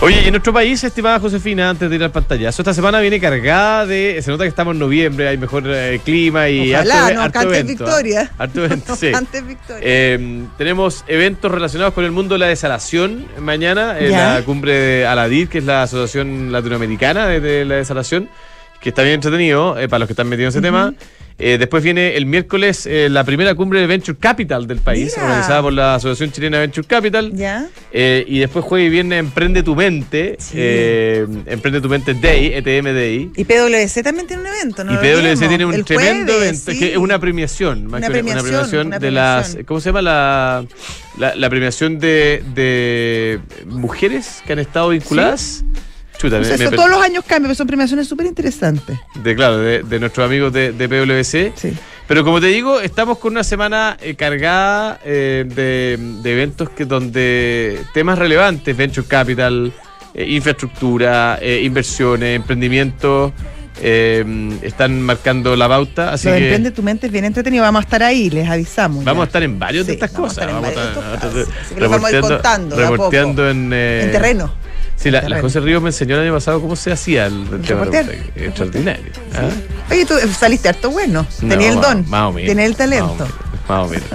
Oye, 0.00 0.22
y 0.22 0.26
en 0.26 0.30
nuestro 0.30 0.50
país, 0.52 0.82
estimada 0.82 1.20
Josefina, 1.20 1.68
antes 1.68 1.90
de 1.90 1.96
ir 1.96 2.02
al 2.02 2.10
pantallazo, 2.10 2.62
esta 2.62 2.72
semana 2.72 3.00
viene 3.00 3.20
cargada 3.20 3.84
de. 3.84 4.18
Se 4.22 4.30
nota 4.30 4.44
que 4.44 4.48
estamos 4.48 4.72
en 4.72 4.78
noviembre, 4.78 5.28
hay 5.28 5.36
mejor 5.36 5.64
eh, 5.66 6.00
clima 6.02 6.48
y. 6.48 6.72
Ojalá, 6.72 7.06
harto- 7.08 7.14
no, 7.14 7.22
harto 7.22 7.42
evento, 7.42 7.84
Victoria. 7.84 8.30
¿ah? 8.32 8.42
Harto 8.44 8.64
evento, 8.64 8.96
sí. 8.96 9.12
Antes 9.14 9.46
Victoria. 9.46 9.82
Eh, 9.84 10.44
tenemos 10.56 11.04
eventos 11.06 11.50
relacionados 11.52 11.92
con 11.92 12.04
el 12.06 12.12
mundo 12.12 12.34
de 12.34 12.38
la 12.38 12.46
desalación 12.46 13.26
mañana, 13.38 13.98
en 13.98 14.10
Ya. 14.10 14.34
la 14.34 14.42
cumbre 14.42 14.72
de 14.72 15.06
Aladir, 15.06 15.48
que 15.48 15.58
es 15.58 15.64
la 15.64 15.82
Asociación 15.82 16.50
Latinoamericana 16.50 17.26
de, 17.26 17.40
de 17.40 17.64
la 17.66 17.74
Desalación, 17.76 18.30
que 18.80 18.88
está 18.88 19.02
bien 19.02 19.16
entretenido 19.16 19.78
eh, 19.78 19.86
para 19.86 19.98
los 20.00 20.06
que 20.08 20.14
están 20.14 20.28
metidos 20.30 20.54
en 20.54 20.60
ese 20.60 20.66
tema. 20.66 20.94
Eh, 21.40 21.56
después 21.58 21.82
viene 21.82 22.16
el 22.16 22.26
miércoles 22.26 22.86
eh, 22.86 23.08
la 23.10 23.24
primera 23.24 23.54
cumbre 23.54 23.80
de 23.80 23.86
Venture 23.86 24.18
Capital 24.18 24.66
del 24.66 24.78
país, 24.78 25.14
Mira. 25.16 25.26
organizada 25.28 25.62
por 25.62 25.72
la 25.72 25.94
Asociación 25.94 26.30
Chilena 26.32 26.58
Venture 26.58 26.86
Capital. 26.86 27.32
¿Ya? 27.34 27.66
Eh, 27.92 28.24
y 28.28 28.38
después 28.40 28.62
jueves 28.64 28.88
y 28.88 28.90
viernes 28.90 29.18
Emprende 29.20 29.62
tu 29.62 29.74
Mente, 29.74 30.36
Sí. 30.38 30.58
Emprende 30.58 31.80
tu 31.80 31.88
Mente 31.88 32.12
Day, 32.14 32.52
ETM 32.54 32.84
Day. 32.94 33.30
Y 33.36 33.44
PwC 33.44 34.02
también 34.02 34.26
tiene 34.26 34.42
un 34.42 34.48
evento, 34.48 34.84
¿no? 34.84 34.92
y 34.92 34.96
PwC 34.98 35.48
tiene 35.48 35.64
un 35.64 35.74
El 35.74 35.84
tremendo 35.84 36.32
jueves, 36.34 36.48
evento, 36.66 36.72
sí. 36.72 36.78
que 36.78 36.92
es 36.92 36.96
una 36.98 37.18
premiación, 37.18 37.86
más 37.86 37.98
Una 37.98 38.06
que 38.08 38.12
premiación, 38.12 38.44
premiación 38.44 38.86
una 38.88 38.98
de 38.98 39.10
las, 39.10 39.36
premiación. 39.42 39.64
¿cómo 39.64 39.80
se 39.80 39.88
llama? 39.88 40.02
La, 40.02 40.64
la, 41.18 41.34
la 41.36 41.50
premiación 41.50 41.98
de, 41.98 42.42
de 42.54 43.40
mujeres 43.66 44.42
que 44.46 44.52
han 44.52 44.58
estado 44.58 44.90
vinculadas. 44.90 45.64
Chuta, 46.20 46.38
me- 46.38 46.42
eso 46.54 46.70
todos 46.70 46.90
los 46.90 47.00
años 47.00 47.24
cambia, 47.26 47.48
pero 47.48 47.54
son 47.54 47.66
premiaciones 47.66 48.06
súper 48.06 48.26
interesantes. 48.26 48.98
de, 49.14 49.34
claro, 49.34 49.56
de, 49.58 49.82
de 49.82 49.98
nuestros 50.00 50.26
amigos 50.26 50.52
de, 50.52 50.72
de 50.72 50.88
PwC. 50.88 51.52
Sí. 51.56 51.72
Pero 52.06 52.24
como 52.24 52.40
te 52.40 52.48
digo, 52.48 52.80
estamos 52.80 53.18
con 53.18 53.32
una 53.32 53.44
semana 53.44 53.96
eh, 54.02 54.16
cargada 54.16 54.98
eh, 55.04 55.44
de, 55.46 55.96
de 56.22 56.32
eventos 56.32 56.68
que 56.70 56.84
donde 56.84 57.80
temas 57.94 58.18
relevantes, 58.18 58.76
venture 58.76 59.06
capital, 59.06 59.72
eh, 60.12 60.26
infraestructura, 60.28 61.38
inversiones, 61.62 62.36
emprendimiento, 62.36 63.32
están 64.62 65.00
marcando 65.02 65.56
la 65.56 65.68
pauta. 65.68 66.12
Así 66.12 66.28
Lo 66.28 66.34
que 66.34 66.40
Emprende 66.42 66.70
tu 66.70 66.82
mente 66.82 67.06
es 67.06 67.12
bien 67.12 67.24
entretenido. 67.24 67.62
Vamos 67.62 67.80
a 67.80 67.84
estar 67.84 68.02
ahí, 68.02 68.28
les 68.30 68.48
avisamos. 68.48 69.04
vamos 69.04 69.22
a 69.22 69.26
estar 69.26 69.42
en 69.42 69.58
varios 69.58 69.86
de 69.86 69.94
estas 69.94 70.12
vamos 70.12 70.36
a 70.36 70.42
cosas. 70.42 70.44
estar 70.44 70.48
en 70.50 70.54
Vamos 70.62 70.68
a 70.68 70.72
estar- 70.72 71.14
estos 71.14 71.48
casos. 71.48 71.48
A 71.70 71.80
reporteando- 71.80 72.28
contando 72.28 72.76
reporteando 72.76 73.50
en, 73.50 73.72
En 73.72 74.12
terreno. 74.12 74.52
Sí, 75.00 75.10
la, 75.10 75.22
la. 75.28 75.40
José 75.40 75.60
Ríos 75.60 75.82
me 75.82 75.88
enseñó 75.88 76.16
el 76.16 76.22
año 76.22 76.34
pasado 76.34 76.60
cómo 76.60 76.76
se 76.76 76.92
hacía 76.92 77.26
el, 77.26 77.42
el 77.52 77.60
tema 77.62 77.84
reportaje. 77.84 78.20
Extraordinario. 78.36 79.06
¿ah? 79.34 79.48
Oye, 79.90 80.04
tú 80.04 80.14
eh, 80.14 80.26
saliste 80.28 80.68
harto 80.68 80.90
bueno. 80.90 81.26
No, 81.42 81.48
Tenías 81.48 81.74
el 81.74 81.80
don. 81.80 82.04
Más 82.10 82.22
o 82.28 82.32
menos. 82.32 82.48
Tenías 82.48 82.66
el 82.66 82.70
Más 82.72 82.78
talento. 82.78 83.12
o 83.12 83.16
menos. 83.16 83.34
Más 83.68 83.86
o 83.86 83.88
menos. 83.88 84.08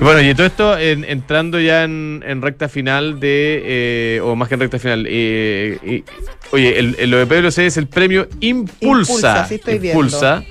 Bueno, 0.00 0.20
y 0.22 0.34
todo 0.34 0.46
esto 0.46 0.78
en- 0.78 1.04
entrando 1.04 1.60
ya 1.60 1.84
en, 1.84 2.24
en 2.26 2.40
recta 2.42 2.68
final 2.68 3.20
de, 3.20 3.62
eh, 4.16 4.20
o 4.24 4.34
más 4.34 4.48
que 4.48 4.54
en 4.54 4.60
recta 4.60 4.78
final, 4.78 5.06
eh, 5.08 5.78
y- 5.84 6.04
oye, 6.50 6.78
el, 6.78 6.96
el- 6.98 7.10
lo 7.10 7.18
de 7.18 7.26
PwC 7.26 7.66
es 7.66 7.76
el 7.76 7.86
premio 7.86 8.26
Impulsa. 8.40 8.86
Impulsa, 8.86 9.46
sí 9.46 9.54
estoy 9.56 9.78
viendo. 9.78 10.00
Impulsa, 10.02 10.42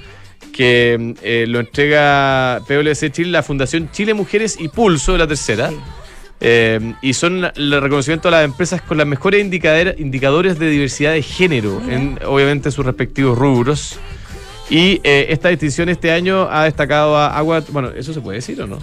que 0.53 1.15
eh, 1.21 1.45
lo 1.49 1.59
entrega 1.59 2.61
PwC 2.67 3.11
Chile, 3.11 3.31
la 3.31 3.43
Fundación 3.43 3.89
Chile 3.91 4.13
Mujeres 4.13 4.55
y 4.59 4.67
Pulso, 4.69 5.17
la 5.17 5.27
tercera. 5.27 5.69
Sí. 5.69 5.77
Eh, 6.43 6.95
y 7.03 7.13
son 7.13 7.45
el 7.55 7.81
reconocimiento 7.81 8.27
a 8.27 8.31
las 8.31 8.45
empresas 8.45 8.81
con 8.81 8.97
las 8.97 9.05
mejores 9.05 9.41
indicadores 9.43 10.57
de 10.59 10.69
diversidad 10.69 11.11
de 11.13 11.21
género 11.21 11.81
en 11.87 12.19
obviamente 12.25 12.71
sus 12.71 12.83
respectivos 12.85 13.37
rubros. 13.37 13.99
Y 14.69 15.01
eh, 15.03 15.27
esta 15.29 15.49
distinción 15.49 15.89
este 15.89 16.11
año 16.11 16.47
ha 16.49 16.63
destacado 16.63 17.15
a 17.17 17.37
Agua. 17.37 17.63
Bueno, 17.69 17.89
¿eso 17.89 18.13
se 18.13 18.21
puede 18.21 18.37
decir 18.37 18.59
o 18.61 18.67
no? 18.67 18.79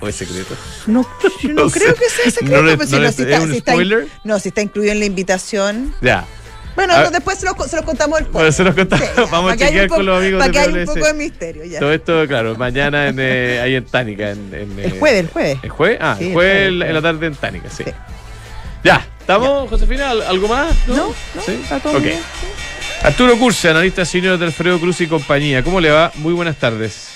¿O 0.00 0.08
es 0.08 0.14
secreto? 0.16 0.54
No, 0.86 1.06
yo 1.42 1.48
no, 1.54 1.64
No 1.64 1.68
sé. 1.70 1.80
creo 1.80 1.94
que 1.94 2.08
sea 2.08 2.30
secreto. 2.30 2.62
No 2.62 2.68
pero 2.76 2.86
si 2.86 2.92
no 2.92 2.98
no, 2.98 3.04
le- 3.04 3.12
si 3.12 3.22
¿es 3.22 3.28
está- 3.28 3.40
un 3.42 3.50
si 3.50 3.56
está 3.58 3.72
in- 3.72 3.76
spoiler? 3.76 4.08
no, 4.24 4.38
si 4.38 4.48
está 4.48 4.60
incluido 4.62 4.92
en 4.92 4.98
la 4.98 5.04
invitación. 5.06 5.94
Ya. 6.02 6.26
Bueno, 6.76 6.94
A- 6.94 7.02
no, 7.04 7.10
después 7.10 7.38
se 7.38 7.46
los, 7.46 7.56
se 7.70 7.76
los 7.76 7.84
contamos 7.84 8.20
el 8.20 8.26
Bueno, 8.26 8.52
se 8.52 8.62
los 8.64 8.74
contamos. 8.74 9.04
Sí, 9.06 9.22
Vamos 9.30 9.52
a 9.52 9.56
chequear 9.56 9.88
con 9.88 10.06
los 10.06 10.18
amigos 10.18 10.38
Para 10.38 10.46
de 10.48 10.52
que 10.52 10.58
haya 10.60 10.80
un 10.80 10.86
poco 10.86 11.06
de 11.06 11.14
misterio 11.14 11.64
ya. 11.64 11.78
Todo 11.80 11.92
esto, 11.92 12.26
claro, 12.28 12.56
mañana 12.56 13.08
en, 13.08 13.16
eh, 13.18 13.60
ahí 13.62 13.74
en 13.74 13.84
Tánica. 13.86 14.30
En, 14.30 14.52
en, 14.54 14.78
El 14.78 14.98
jueves, 14.98 15.20
el 15.20 15.28
jueves. 15.30 15.58
¿El 15.62 15.70
jueves? 15.70 15.98
Ah, 16.00 16.14
Sí, 16.18 16.24
el 16.24 16.28
el 16.30 16.34
jueves 16.34 16.68
en 16.68 16.78
la- 16.78 16.84
en 16.84 16.88
el 16.90 16.94
la 16.94 17.02
tarde 17.02 17.26
en 17.26 17.34
Tánica, 17.34 17.70
sí. 17.70 17.84
Sí. 17.84 17.90
Ya, 18.84 19.06
¿estamos, 19.20 19.68
Josefina? 19.68 20.10
¿Al- 20.10 20.22
¿Algo 20.22 20.48
más? 20.48 20.74
No, 20.88 20.96
no, 20.96 21.42
¿Sí? 21.44 21.52
está 21.62 21.80
todo 21.80 22.00
bien. 22.00 22.18
Arturo 23.02 23.36
Curse, 23.38 23.68
analista 23.70 24.04
senior 24.04 24.38
de 24.38 24.46
Alfredo 24.46 24.78
Cruz 24.78 25.00
y 25.00 25.06
compañía. 25.06 25.62
¿Cómo 25.62 25.80
le 25.80 25.90
va? 25.90 26.12
Muy 26.16 26.32
buenas 26.34 26.56
tardes. 26.56 27.08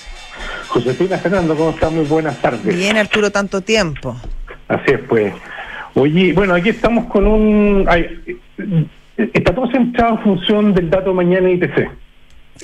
Josefina 0.67 1.17
Fernando, 1.17 1.55
¿cómo 1.55 1.69
está? 1.71 1.89
Muy 1.89 2.05
buenas 2.05 2.41
tardes. 2.41 2.75
Bien, 2.75 2.97
Arturo, 2.97 3.31
tanto 3.31 3.61
tiempo. 3.61 4.15
Así 4.67 4.91
es, 4.93 4.99
pues. 5.07 5.33
Oye, 5.93 6.33
bueno, 6.33 6.53
aquí 6.55 6.69
estamos 6.69 7.05
con 7.05 7.25
un... 7.25 7.85
ay, 7.87 8.05
está 9.17 9.53
todo 9.55 9.69
centrado 9.71 10.15
en 10.17 10.19
función 10.23 10.73
del 10.73 10.89
dato 10.89 11.13
mañana 11.13 11.49
IPC 11.49 11.89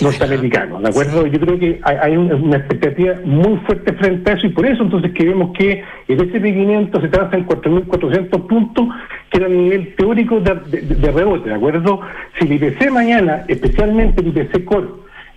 norteamericano, 0.02 0.80
¿de 0.80 0.88
acuerdo? 0.90 1.28
Yo 1.28 1.40
creo 1.40 1.60
que 1.60 1.80
hay, 1.84 1.98
hay 2.02 2.18
un- 2.18 2.32
una 2.32 2.58
expectativa 2.58 3.16
muy 3.26 3.58
fuerte 3.66 3.92
frente 3.94 4.32
a 4.32 4.34
eso 4.36 4.48
y 4.48 4.52
por 4.52 4.66
eso 4.66 4.84
entonces 4.84 5.12
que 5.12 5.26
vemos 5.26 5.52
que 5.58 5.84
el 6.08 6.22
S&P 6.22 6.54
500 6.54 7.02
se 7.02 7.08
transa 7.10 7.38
en 7.38 7.46
4.400 7.46 8.48
puntos, 8.48 8.88
que 9.30 9.38
era 9.38 9.48
el 9.48 9.58
nivel 9.58 9.94
teórico 9.96 10.40
de, 10.40 10.56
de- 10.56 10.96
de 10.96 11.12
rebote, 11.12 11.50
¿de 11.50 11.56
acuerdo? 11.56 12.00
Si 12.40 12.46
el 12.46 12.54
IPC 12.54 12.90
mañana, 12.90 13.44
especialmente 13.50 14.22
el 14.22 14.28
IPC 14.30 14.64
Core, 14.64 14.88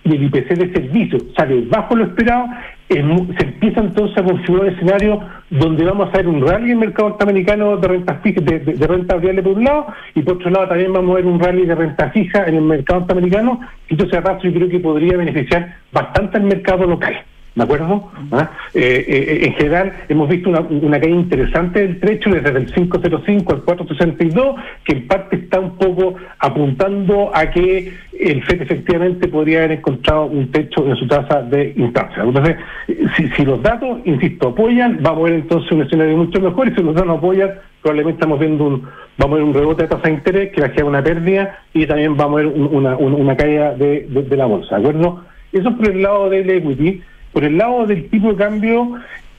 y 0.04 0.14
el 0.16 0.23
IPC 0.25 0.49
de 0.54 0.73
servicio 0.73 1.18
sale 1.37 1.62
bajo 1.62 1.97
lo 1.97 2.04
esperado, 2.04 2.47
es 2.88 3.04
se 3.38 3.44
empieza 3.46 3.80
entonces 3.80 4.16
a 4.18 4.22
configurar 4.24 4.66
un 4.68 4.74
escenario 4.74 5.20
donde 5.50 5.84
vamos 5.84 6.08
a 6.12 6.16
ver 6.18 6.28
un 6.28 6.46
rally 6.46 6.66
en 6.66 6.70
el 6.72 6.76
mercado 6.78 7.08
norteamericano 7.10 7.76
de 7.78 7.88
renta 7.88 8.14
fija, 8.22 8.40
de, 8.40 8.58
de- 8.60 8.74
de 8.74 9.42
por 9.42 9.52
un 9.52 9.64
lado, 9.64 9.86
y 10.14 10.22
por 10.22 10.34
otro 10.34 10.50
lado 10.50 10.68
también 10.68 10.92
vamos 10.92 11.12
a 11.12 11.14
ver 11.16 11.26
un 11.26 11.40
rally 11.40 11.64
de 11.66 11.74
renta 11.74 12.10
fija 12.10 12.44
en 12.46 12.56
el 12.56 12.62
mercado 12.62 13.00
norteamericano, 13.00 13.60
y 13.88 13.94
entonces 13.94 14.18
arrastre 14.18 14.50
yo 14.50 14.56
creo 14.58 14.68
que 14.68 14.80
podría 14.80 15.16
beneficiar 15.16 15.76
bastante 15.92 16.36
al 16.38 16.44
mercado 16.44 16.86
local. 16.86 17.14
¿De 17.54 17.62
acuerdo? 17.62 18.11
¿Ah? 18.32 18.50
Eh, 18.75 19.04
eh, 19.06 19.46
en 19.46 19.52
general, 19.54 19.92
hemos 20.08 20.28
visto 20.28 20.50
una, 20.50 20.58
una 20.61 20.99
caída 20.99 21.14
interesante 21.14 21.80
del 21.87 22.00
trecho 22.00 22.30
desde 22.30 22.49
el 22.50 22.66
505 22.66 23.52
al 23.54 23.62
462, 23.62 24.56
que 24.84 24.92
en 24.94 25.06
parte 25.06 25.37
está 25.37 25.61
un 25.61 25.76
poco 25.76 26.16
apuntando 26.40 27.30
a 27.32 27.49
que 27.50 27.92
el 28.18 28.42
FED 28.42 28.62
efectivamente 28.62 29.28
podría 29.28 29.58
haber 29.58 29.73
encontrado 29.78 30.26
un 30.26 30.50
techo 30.50 30.84
en 30.88 30.96
su 30.96 31.06
tasa 31.06 31.42
de 31.42 31.73
instancia. 31.76 32.25
Entonces, 32.25 32.56
eh, 32.88 33.04
si, 33.16 33.28
si 33.30 33.44
los 33.44 33.62
datos, 33.62 34.00
insisto, 34.04 34.49
apoyan, 34.49 34.99
vamos 35.00 35.20
a 35.20 35.25
ver 35.30 35.34
entonces 35.34 35.70
un 35.70 35.82
escenario 35.82 36.16
mucho 36.16 36.40
mejor, 36.40 36.68
y 36.68 36.75
si 36.75 36.82
los 36.82 36.92
datos 36.94 37.06
no 37.06 37.14
apoyan, 37.14 37.50
probablemente 37.82 38.16
estamos 38.16 38.40
viendo 38.40 38.64
un, 38.64 38.82
vamos 39.16 39.34
a 39.34 39.37
ver 39.37 39.44
un 39.44 39.54
rebote 39.54 39.82
de 39.82 39.88
tasa 39.90 40.08
de 40.08 40.14
interés 40.14 40.50
que 40.52 40.61
va 40.61 40.66
a 40.66 40.70
generar 40.70 40.88
una 40.88 41.04
pérdida 41.04 41.58
y 41.73 41.87
también 41.87 42.16
vamos 42.16 42.40
a 42.40 42.42
ver 42.42 42.46
un- 42.52 42.75
una, 42.75 42.96
una, 42.96 43.16
una 43.16 43.37
caída 43.37 43.75
de, 43.76 44.06
de- 44.08 44.23
de 44.25 44.37
la 44.37 44.46
bolsa, 44.46 44.76
¿de 44.76 44.80
acuerdo? 44.88 45.25
Eso 45.52 45.68
es 45.68 45.75
por 45.76 45.88
el 45.88 46.02
lado 46.02 46.28
del 46.30 46.50
equity. 46.50 47.00
Por 47.34 47.44
el 47.44 47.58
lado 47.58 47.86
del 47.86 48.08
tipo 48.10 48.32
de 48.32 48.36
cambio, 48.36 48.92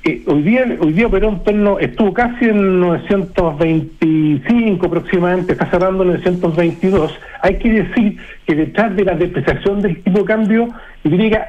eh, 0.03 0.21
hoy 0.27 0.41
día 0.41 0.65
hoy 0.81 0.91
día 0.91 1.07
operó 1.07 1.39
estuvo 1.79 2.13
casi 2.13 2.43
en 2.43 2.81
925 2.81 4.85
aproximadamente, 4.85 5.53
está 5.53 5.71
cerrando 5.71 6.03
en 6.03 6.09
922. 6.09 7.17
Hay 7.41 7.57
que 7.57 7.71
decir 7.71 8.17
que 8.45 8.53
detrás 8.53 8.93
de 8.97 9.05
la 9.05 9.15
depreciación 9.15 9.81
del 9.81 10.03
tipo 10.03 10.19
de 10.19 10.25
cambio, 10.25 10.67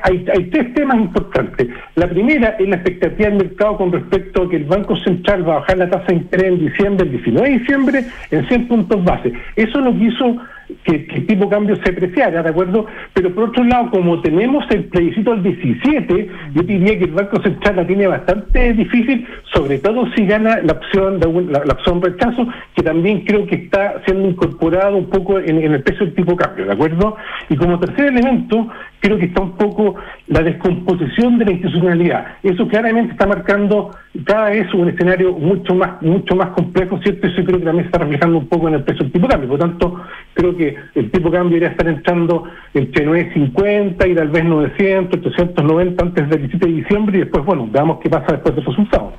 hay, 0.05 0.25
hay 0.33 0.45
tres 0.45 0.73
temas 0.75 0.99
importantes. 0.99 1.67
La 1.97 2.09
primera 2.09 2.51
es 2.61 2.69
la 2.69 2.77
expectativa 2.77 3.29
del 3.29 3.39
mercado 3.39 3.77
con 3.77 3.91
respecto 3.91 4.45
a 4.45 4.49
que 4.49 4.55
el 4.57 4.67
Banco 4.67 4.95
Central 4.99 5.49
va 5.49 5.57
a 5.57 5.59
bajar 5.59 5.79
la 5.79 5.91
tasa 5.91 6.07
de 6.07 6.15
interés 6.15 6.47
en 6.47 6.61
diciembre, 6.61 7.07
el 7.07 7.11
19 7.11 7.49
de 7.49 7.59
diciembre, 7.59 8.05
en 8.31 8.47
100 8.47 8.69
puntos 8.69 9.05
base. 9.05 9.33
Eso 9.57 9.81
es 9.81 9.85
lo 9.85 9.91
hizo 9.91 10.37
que, 10.85 11.07
el 11.09 11.27
tipo 11.27 11.45
de 11.45 11.51
cambio 11.51 11.77
se 11.77 11.91
apreciara, 11.91 12.43
¿de 12.43 12.49
acuerdo? 12.49 12.87
Pero 13.15 13.35
por 13.35 13.45
otro 13.45 13.65
lado, 13.65 13.91
como 13.91 14.21
tenemos 14.21 14.65
el 14.71 14.85
plebiscito 14.85 15.33
al 15.33 15.43
17, 15.43 16.29
yo 16.55 16.63
diría 16.63 16.99
que 16.99 17.05
el 17.05 17.13
Banco 17.13 17.41
Central 17.43 17.77
la 17.77 17.87
tiene 17.87 18.07
bastante 18.07 18.73
difícil, 18.73 19.27
sobre 19.53 19.79
todo 19.79 20.07
si 20.15 20.27
gana 20.27 20.61
la 20.63 20.73
opción 20.73 21.21
la 21.21 21.73
opción 21.73 22.03
rechazo, 22.03 22.49
que 22.75 22.83
también 22.83 23.25
creo 23.25 23.47
que 23.47 23.57
está 23.57 24.03
siendo 24.05 24.29
incorporado 24.29 24.97
un 24.97 25.11
poco 25.11 25.39
en, 25.39 25.59
en 25.59 25.73
el 25.73 25.83
peso 25.83 26.05
del 26.05 26.15
tipo 26.15 26.33
de 26.33 26.39
cambio, 26.39 26.67
¿de 26.67 26.73
acuerdo? 26.73 27.17
Y 27.49 27.57
como 27.57 27.79
tercer 27.79 28.07
elemento, 28.07 28.69
creo 29.01 29.19
que 29.19 29.27
está 29.27 29.43
un 29.43 29.57
poco 29.57 29.95
la 30.29 30.43
descomposición 30.43 31.39
de 31.39 31.45
la 31.45 31.53
institucionalidad. 31.53 32.27
Eso 32.43 32.67
claramente 32.69 33.13
está 33.13 33.27
marcando 33.27 33.91
cada 34.25 34.51
vez 34.51 34.73
un 34.75 34.89
escenario 34.89 35.33
mucho 35.33 35.75
más 35.75 36.01
mucho 36.03 36.35
más 36.37 36.51
complejo, 36.51 36.99
¿cierto? 37.03 37.27
Eso 37.27 37.45
creo 37.45 37.59
que 37.59 37.65
también 37.65 37.85
se 37.85 37.89
está 37.89 37.99
reflejando 37.99 38.39
un 38.39 38.49
poco 38.49 38.69
en 38.69 38.75
el 38.75 38.85
precio 38.85 39.05
del 39.05 39.13
tipo 39.13 39.27
de 39.27 39.33
cambio. 39.33 39.49
Por 39.51 39.59
tanto, 39.59 40.01
creo 40.35 40.57
que 40.57 40.77
el 40.95 41.11
tipo 41.11 41.31
de 41.31 41.37
cambio 41.37 41.55
debería 41.55 41.71
estar 41.71 41.89
entrando 41.89 42.45
entre 42.75 43.05
950 43.05 44.07
y 44.07 44.15
tal 44.15 44.29
vez 44.29 44.45
900, 44.45 45.21
890 45.27 46.05
antes 46.05 46.29
del 46.29 46.41
17 46.41 46.67
de 46.67 46.73
diciembre 46.73 47.17
y 47.17 47.21
después, 47.21 47.45
bueno, 47.45 47.69
veamos 47.71 47.99
qué 48.03 48.11
pasa 48.11 48.33
después 48.33 48.55
de 48.55 48.61
esos 48.61 48.77
resultados. 48.77 49.15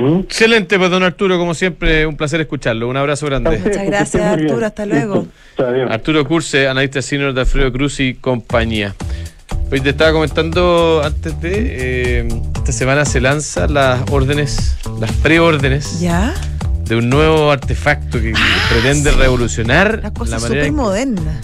¿Mm? 0.00 0.20
Excelente, 0.20 0.78
pues 0.78 0.90
don 0.90 1.02
Arturo, 1.02 1.38
como 1.38 1.54
siempre, 1.54 2.06
un 2.06 2.16
placer 2.16 2.40
escucharlo. 2.40 2.88
Un 2.88 2.96
abrazo 2.96 3.26
grande. 3.26 3.58
Muchas 3.58 3.86
gracias, 3.86 4.22
Arturo. 4.22 4.66
Hasta 4.66 4.86
luego. 4.86 5.26
Arturo 5.88 6.24
Curse, 6.26 6.68
analista 6.68 7.02
senior 7.02 7.34
de 7.34 7.40
Alfredo 7.42 7.70
Cruz 7.72 8.00
y 8.00 8.14
compañía. 8.14 8.94
Hoy 9.70 9.80
te 9.80 9.90
estaba 9.90 10.12
comentando 10.12 11.00
antes 11.04 11.40
de. 11.40 11.52
eh, 11.54 12.28
esta 12.56 12.72
semana 12.72 13.04
se 13.04 13.20
lanzan 13.20 13.72
las 13.74 14.00
órdenes, 14.10 14.76
las 15.00 15.12
preórdenes 15.12 16.00
¿Ya? 16.00 16.34
de 16.84 16.96
un 16.96 17.08
nuevo 17.08 17.50
artefacto 17.52 18.20
que 18.20 18.32
pretende 18.68 19.12
revolucionar 19.12 20.00
La 20.02 20.12
cosa 20.12 20.32
la 20.32 20.36
es 20.38 20.42
manera. 20.42 20.64
súper 20.64 20.66
en- 20.68 20.74
moderna. 20.74 21.40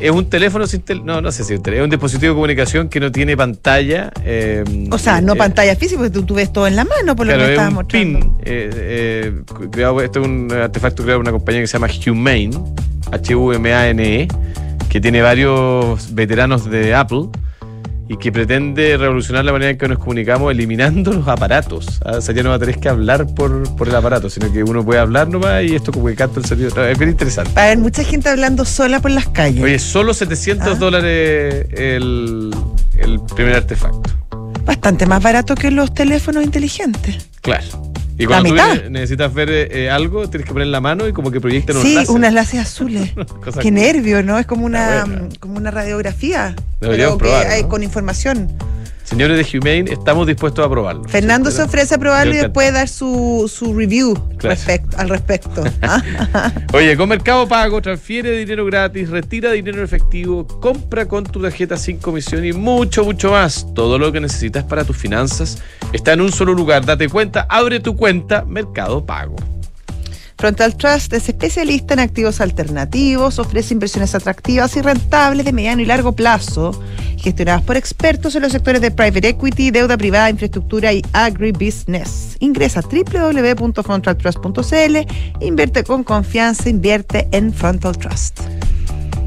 Es 0.00 0.10
un 0.10 0.28
teléfono 0.28 0.66
sin 0.66 0.82
tel- 0.82 1.04
no, 1.04 1.20
no 1.22 1.32
sé 1.32 1.44
si 1.44 1.52
es 1.54 1.58
un 1.58 1.62
teléfono, 1.62 1.84
es 1.84 1.86
un 1.86 1.90
dispositivo 1.90 2.32
de 2.32 2.34
comunicación 2.34 2.88
que 2.88 3.00
no 3.00 3.10
tiene 3.12 3.36
pantalla. 3.36 4.12
eh, 4.24 4.62
O 4.90 4.98
sea, 4.98 5.20
no 5.20 5.34
eh, 5.34 5.36
pantalla 5.36 5.76
física, 5.76 5.98
porque 5.98 6.10
tú, 6.12 6.24
tú 6.24 6.34
ves 6.34 6.52
todo 6.52 6.66
en 6.66 6.76
la 6.76 6.84
mano, 6.84 7.16
por 7.16 7.26
lo 7.26 7.32
que 7.34 7.44
es 7.44 7.50
estabas 7.50 7.68
un 7.70 7.74
mostrando. 7.76 8.18
pin. 8.20 8.32
eh, 8.44 9.32
creado, 9.70 10.00
este 10.02 10.18
es 10.18 10.24
un 10.26 10.52
artefacto 10.52 11.02
creado 11.04 11.20
por 11.20 11.24
una 11.24 11.32
compañía 11.32 11.60
que 11.62 11.66
se 11.68 11.74
llama 11.78 11.88
Humane, 12.06 12.50
H-U-M-A-N-E, 13.12 14.22
E, 14.22 14.28
que 14.88 15.00
tiene 15.00 15.22
varios 15.22 16.14
veteranos 16.14 16.68
de 16.70 16.94
Apple 16.94 17.28
y 18.08 18.16
que 18.18 18.30
pretende 18.30 18.96
revolucionar 18.98 19.44
la 19.44 19.52
manera 19.52 19.70
en 19.70 19.78
que 19.78 19.88
nos 19.88 19.98
comunicamos 19.98 20.52
eliminando 20.52 21.12
los 21.12 21.26
aparatos. 21.26 22.00
¿ah? 22.04 22.16
O 22.18 22.20
sea, 22.20 22.34
ya 22.34 22.42
no 22.42 22.50
va 22.50 22.56
a 22.56 22.58
tener 22.58 22.78
que 22.78 22.88
hablar 22.88 23.26
por, 23.34 23.74
por 23.76 23.88
el 23.88 23.94
aparato, 23.94 24.28
sino 24.28 24.52
que 24.52 24.62
uno 24.62 24.84
puede 24.84 25.00
hablar 25.00 25.28
nomás 25.28 25.62
y 25.64 25.74
esto 25.74 25.90
como 25.92 26.06
que 26.08 26.14
capta 26.14 26.38
el 26.40 26.44
sonido. 26.46 26.70
No, 26.76 26.84
es 26.84 26.98
bien 26.98 27.10
interesante. 27.10 27.50
A 27.58 27.64
haber 27.64 27.78
mucha 27.78 28.04
gente 28.04 28.28
hablando 28.28 28.64
sola 28.64 29.00
por 29.00 29.10
las 29.10 29.28
calles. 29.28 29.62
Oye, 29.62 29.78
solo 29.78 30.12
700 30.12 30.68
Ah. 30.68 30.74
dólares 30.74 31.66
el, 31.72 32.54
el 32.98 33.20
primer 33.34 33.56
artefacto. 33.56 34.10
Bastante 34.66 35.06
más 35.06 35.22
barato 35.22 35.54
que 35.54 35.70
los 35.70 35.92
teléfonos 35.94 36.44
inteligentes. 36.44 37.28
Claro. 37.42 37.64
Y 38.16 38.26
cuando 38.26 38.48
tú 38.50 38.54
mitad. 38.54 38.74
ne- 38.84 38.90
necesitas 38.90 39.32
ver 39.34 39.50
eh, 39.50 39.90
algo, 39.90 40.28
tienes 40.30 40.46
que 40.46 40.52
poner 40.52 40.68
la 40.68 40.80
mano 40.80 41.08
y 41.08 41.12
como 41.12 41.30
que 41.30 41.40
proyectan 41.40 41.76
Sí, 41.82 41.96
un 42.08 42.16
unas 42.16 42.32
láser 42.34 42.60
azules. 42.60 43.12
Qué 43.14 43.62
cool. 43.62 43.74
nervio, 43.74 44.22
¿no? 44.22 44.38
Es 44.38 44.46
como 44.46 44.64
una, 44.66 45.04
como 45.40 45.56
una 45.56 45.70
radiografía. 45.70 46.54
Pero 46.78 46.92
que 47.18 47.24
probar, 47.24 47.46
hay 47.48 47.62
¿no? 47.62 47.68
con 47.68 47.82
información. 47.82 48.48
Señores 49.04 49.36
de 49.52 49.58
Humane, 49.58 49.84
estamos 49.92 50.26
dispuestos 50.26 50.64
a 50.64 50.68
probarlo. 50.68 51.04
Fernando 51.04 51.50
se 51.50 51.62
ofrece 51.62 51.94
a 51.94 51.98
probarlo 51.98 52.32
y 52.34 52.38
después 52.38 52.72
dar 52.72 52.88
su, 52.88 53.50
su 53.54 53.74
review 53.74 54.14
Claro. 54.38 54.58
al 54.96 55.08
respecto. 55.10 55.62
Oye, 56.72 56.96
con 56.96 57.10
Mercado 57.10 57.46
Pago, 57.46 57.82
transfiere 57.82 58.30
dinero 58.36 58.64
gratis, 58.64 59.10
retira 59.10 59.52
dinero 59.52 59.78
en 59.78 59.84
efectivo, 59.84 60.46
compra 60.46 61.06
con 61.06 61.24
tu 61.24 61.40
tarjeta 61.40 61.76
sin 61.76 61.98
comisión 61.98 62.44
y 62.46 62.52
mucho, 62.54 63.04
mucho 63.04 63.30
más. 63.30 63.66
Todo 63.74 63.98
lo 63.98 64.10
que 64.10 64.20
necesitas 64.20 64.64
para 64.64 64.84
tus 64.84 64.96
finanzas 64.96 65.58
está 65.92 66.14
en 66.14 66.22
un 66.22 66.32
solo 66.32 66.54
lugar. 66.54 66.84
Date 66.86 67.08
cuenta, 67.08 67.46
abre 67.50 67.80
tu 67.80 67.96
cuenta 67.96 68.44
Mercado 68.46 69.04
Pago. 69.04 69.36
Frontal 70.36 70.76
Trust 70.76 71.12
es 71.12 71.28
especialista 71.28 71.94
en 71.94 72.00
activos 72.00 72.40
alternativos, 72.40 73.38
ofrece 73.38 73.72
inversiones 73.72 74.14
atractivas 74.14 74.76
y 74.76 74.82
rentables 74.82 75.44
de 75.46 75.52
mediano 75.52 75.80
y 75.80 75.86
largo 75.86 76.12
plazo, 76.12 76.82
gestionadas 77.24 77.62
por 77.62 77.76
expertos 77.76 78.36
en 78.36 78.42
los 78.42 78.52
sectores 78.52 78.82
de 78.82 78.90
private 78.90 79.28
equity, 79.28 79.70
deuda 79.70 79.96
privada, 79.96 80.28
infraestructura 80.30 80.92
y 80.92 81.02
agribusiness. 81.12 82.36
Ingresa 82.38 82.80
a 82.80 82.82
www.frontaltrust.cl, 82.82 84.96
invierte 85.40 85.84
con 85.84 86.04
confianza, 86.04 86.68
invierte 86.68 87.26
en 87.32 87.50
Frontal 87.52 87.96
Trust. 87.96 88.40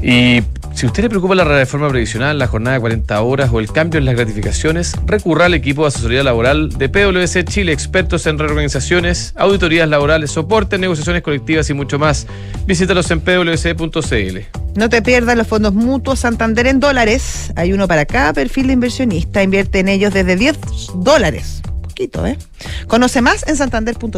Y 0.00 0.42
si 0.78 0.86
usted 0.86 1.02
le 1.02 1.08
preocupa 1.08 1.34
la 1.34 1.42
reforma 1.42 1.88
previsional, 1.88 2.38
la 2.38 2.46
jornada 2.46 2.76
de 2.76 2.80
40 2.80 3.20
horas 3.22 3.50
o 3.52 3.58
el 3.58 3.72
cambio 3.72 3.98
en 3.98 4.04
las 4.04 4.14
gratificaciones, 4.14 4.94
recurra 5.06 5.46
al 5.46 5.54
equipo 5.54 5.82
de 5.82 5.88
asesoría 5.88 6.22
laboral 6.22 6.68
de 6.68 6.88
PwC 6.88 7.42
Chile, 7.42 7.72
expertos 7.72 8.28
en 8.28 8.38
reorganizaciones, 8.38 9.32
auditorías 9.34 9.88
laborales, 9.88 10.30
soporte, 10.30 10.78
negociaciones 10.78 11.22
colectivas 11.22 11.68
y 11.68 11.74
mucho 11.74 11.98
más. 11.98 12.28
Visítalos 12.64 13.10
en 13.10 13.18
pwc.cl. 13.18 14.38
No 14.76 14.88
te 14.88 15.02
pierdas 15.02 15.36
los 15.36 15.48
fondos 15.48 15.74
mutuos 15.74 16.20
Santander 16.20 16.68
en 16.68 16.78
dólares. 16.78 17.52
Hay 17.56 17.72
uno 17.72 17.88
para 17.88 18.06
cada 18.06 18.32
perfil 18.32 18.68
de 18.68 18.74
inversionista. 18.74 19.42
Invierte 19.42 19.80
en 19.80 19.88
ellos 19.88 20.14
desde 20.14 20.36
10 20.36 20.58
dólares. 20.94 21.60
Poquito, 21.82 22.24
¿eh? 22.24 22.38
Conoce 22.86 23.20
más 23.20 23.44
en 23.48 23.56
santander.cl. 23.56 24.16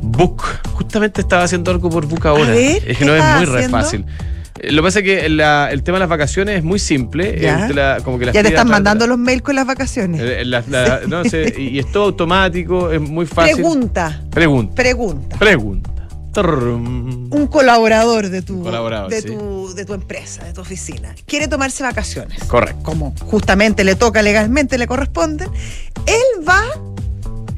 Book. 0.00 0.42
Justamente 0.72 1.20
estaba 1.20 1.44
haciendo 1.44 1.70
algo 1.70 1.90
por 1.90 2.06
Book 2.06 2.26
ahora. 2.26 2.46
ver, 2.46 2.78
es 2.78 2.82
¿qué 2.82 2.94
que 2.96 3.04
no 3.04 3.14
es 3.14 3.22
muy 3.36 3.44
re 3.44 3.68
fácil. 3.68 4.04
Eh, 4.62 4.70
Lo 4.72 4.82
que 4.82 4.86
pasa 4.86 4.98
es 5.00 5.04
que 5.04 5.28
la- 5.28 5.70
el 5.72 5.82
tema 5.82 5.96
de 5.96 6.00
las 6.00 6.08
vacaciones 6.08 6.56
es 6.58 6.64
muy 6.64 6.78
simple. 6.78 7.38
Ya. 7.40 7.66
Eh, 7.68 7.74
la- 7.74 7.98
como 8.04 8.18
que 8.18 8.26
las 8.26 8.34
Ya 8.34 8.42
te 8.42 8.48
están 8.48 8.68
mandando 8.68 9.06
los 9.06 9.18
mails 9.18 9.42
con 9.42 9.56
las 9.56 9.66
vacaciones. 9.66 10.20
eh, 10.22 10.44
la- 10.44 10.62
la- 10.68 11.00
no 11.06 11.24
sé, 11.24 11.52
y, 11.58 11.78
es 11.78 11.90
todo 11.92 12.04
automático, 12.04 12.90
es 12.92 13.00
muy 13.00 13.26
fácil. 13.26 13.56
Pregunta, 13.56 14.22
Pregunta. 14.30 14.74
pregunta. 14.74 15.36
Pregunta. 15.38 15.90
Un 16.34 17.46
colaborador 17.50 18.30
de 18.30 18.40
tu, 18.40 18.62
Colaborador, 18.62 19.10
de, 19.10 19.20
sí. 19.20 19.28
tu, 19.28 19.74
de 19.74 19.84
tu 19.84 19.92
empresa, 19.92 20.42
de 20.44 20.54
tu 20.54 20.62
oficina, 20.62 21.14
quiere 21.26 21.46
tomarse 21.46 21.82
vacaciones. 21.82 22.42
Correcto. 22.44 22.82
Como 22.82 23.14
justamente 23.26 23.84
le 23.84 23.96
toca 23.96 24.22
legalmente, 24.22 24.78
le 24.78 24.86
corresponde. 24.86 25.44
Él 26.06 26.48
va 26.48 26.62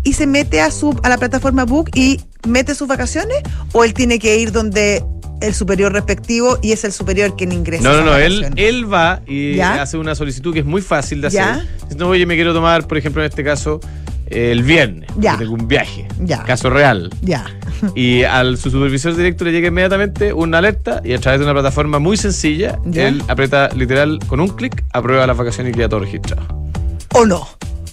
y 0.03 0.15
se 0.15 0.27
mete 0.27 0.61
a, 0.61 0.73
su, 0.73 0.99
a 1.05 1.09
la 1.09 1.19
plataforma 1.19 1.65
Book 1.65 1.91
y 1.95 2.21
mete 2.49 2.75
sus 2.75 2.89
vacaciones 2.89 3.39
o 3.73 3.85
él 3.85 3.95
tiene 3.95 4.19
que 4.19 4.39
ir 4.39 4.51
donde 4.51 5.05
el 5.41 5.55
superior 5.55 5.93
respectivo 5.93 6.59
y 6.63 6.73
es 6.73 6.85
el 6.85 6.93
superior 6.93 7.37
quien 7.37 7.53
ingresa. 7.53 7.83
No, 7.85 7.93
no, 7.99 8.05
no, 8.05 8.17
él, 8.17 8.47
él 8.57 8.93
va 8.93 9.21
y 9.27 9.57
¿Ya? 9.57 9.83
hace 9.83 9.97
una 9.99 10.15
solicitud 10.15 10.53
que 10.53 10.61
es 10.61 10.65
muy 10.67 10.81
fácil 10.83 11.21
de 11.21 11.29
hacer. 11.29 11.67
No, 11.97 12.09
oye, 12.09 12.27
me 12.27 12.35
quiero 12.35 12.53
tomar, 12.55 12.87
por 12.87 12.97
ejemplo, 12.99 13.23
en 13.23 13.29
este 13.29 13.45
caso, 13.45 13.81
el 14.29 14.63
viernes. 14.63 15.11
Ya. 15.19 15.37
Tengo 15.37 15.53
un 15.55 15.69
viaje. 15.69 16.07
Ya. 16.21 16.43
Caso 16.45 16.71
real. 16.71 17.11
Ya. 17.23 17.45
Y 17.95 18.23
al 18.23 18.57
su 18.57 18.71
supervisor 18.71 19.15
directo 19.15 19.45
le 19.45 19.53
llega 19.53 19.69
inmediatamente 19.69 20.33
una 20.33 20.57
alerta 20.59 21.03
y 21.05 21.13
a 21.13 21.19
través 21.19 21.41
de 21.41 21.45
una 21.45 21.53
plataforma 21.53 21.99
muy 21.99 22.17
sencilla, 22.17 22.79
Ya. 22.87 23.09
él 23.09 23.23
aprieta 23.29 23.69
literal 23.77 24.21
con 24.27 24.41
un 24.41 24.49
clic, 24.49 24.83
aprueba 24.93 25.27
las 25.27 25.37
vacaciones 25.37 25.75
y 25.75 25.77
queda 25.77 25.89
todo 25.91 26.01
registrado. 26.01 26.47
¿O 27.13 27.27
no? 27.27 27.47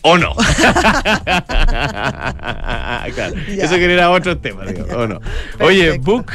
¿O 0.04 0.18
no? 0.18 0.34
claro, 3.16 3.36
eso 3.50 3.76
genera 3.76 4.10
otro 4.12 4.38
tema, 4.38 4.66
digo, 4.66 4.86
¿o 4.96 5.08
no? 5.08 5.20
Oye, 5.60 5.98
Book 6.00 6.32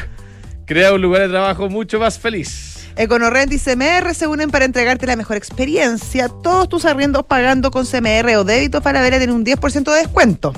crea 0.67 0.93
un 0.93 1.01
lugar 1.01 1.23
de 1.23 1.29
trabajo 1.29 1.71
mucho 1.71 1.99
más 1.99 2.19
feliz. 2.19 2.89
EconoRent 2.97 3.53
y 3.53 3.59
CMR 3.59 4.15
se 4.15 4.27
unen 4.27 4.51
para 4.51 4.65
entregarte 4.65 5.07
la 5.07 5.17
mejor 5.17 5.37
experiencia. 5.37 6.29
Todos 6.29 6.69
tus 6.69 6.85
arriendos 6.85 7.25
pagando 7.25 7.71
con 7.71 7.87
CMR 7.87 8.37
o 8.37 8.45
débito 8.45 8.83
para 8.83 9.01
ver 9.01 9.17
tienen 9.17 9.31
un 9.31 9.45
10% 9.45 9.85
de 9.85 9.99
descuento. 9.99 10.53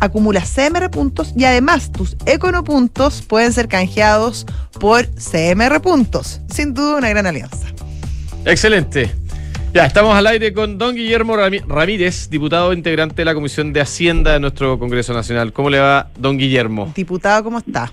Acumula 0.00 0.42
CMR 0.42 0.90
puntos 0.90 1.32
y 1.36 1.44
además 1.44 1.92
tus 1.92 2.16
Econo 2.26 2.64
puntos 2.64 3.22
pueden 3.22 3.52
ser 3.52 3.68
canjeados 3.68 4.46
por 4.80 5.06
CMR 5.14 5.80
puntos. 5.80 6.40
Sin 6.52 6.74
duda 6.74 6.96
una 6.96 7.08
gran 7.10 7.26
alianza. 7.26 7.68
Excelente. 8.44 9.12
Ya, 9.74 9.86
estamos 9.86 10.14
al 10.14 10.26
aire 10.26 10.52
con 10.52 10.76
don 10.76 10.94
Guillermo 10.94 11.34
Ramírez, 11.34 12.28
diputado 12.28 12.72
integrante 12.72 13.16
de 13.16 13.24
la 13.24 13.34
Comisión 13.34 13.72
de 13.72 13.80
Hacienda 13.80 14.32
de 14.32 14.40
nuestro 14.40 14.78
Congreso 14.78 15.14
Nacional. 15.14 15.52
¿Cómo 15.52 15.70
le 15.70 15.78
va, 15.78 16.10
don 16.18 16.36
Guillermo? 16.36 16.92
Diputado, 16.94 17.42
¿cómo 17.42 17.58
está? 17.58 17.90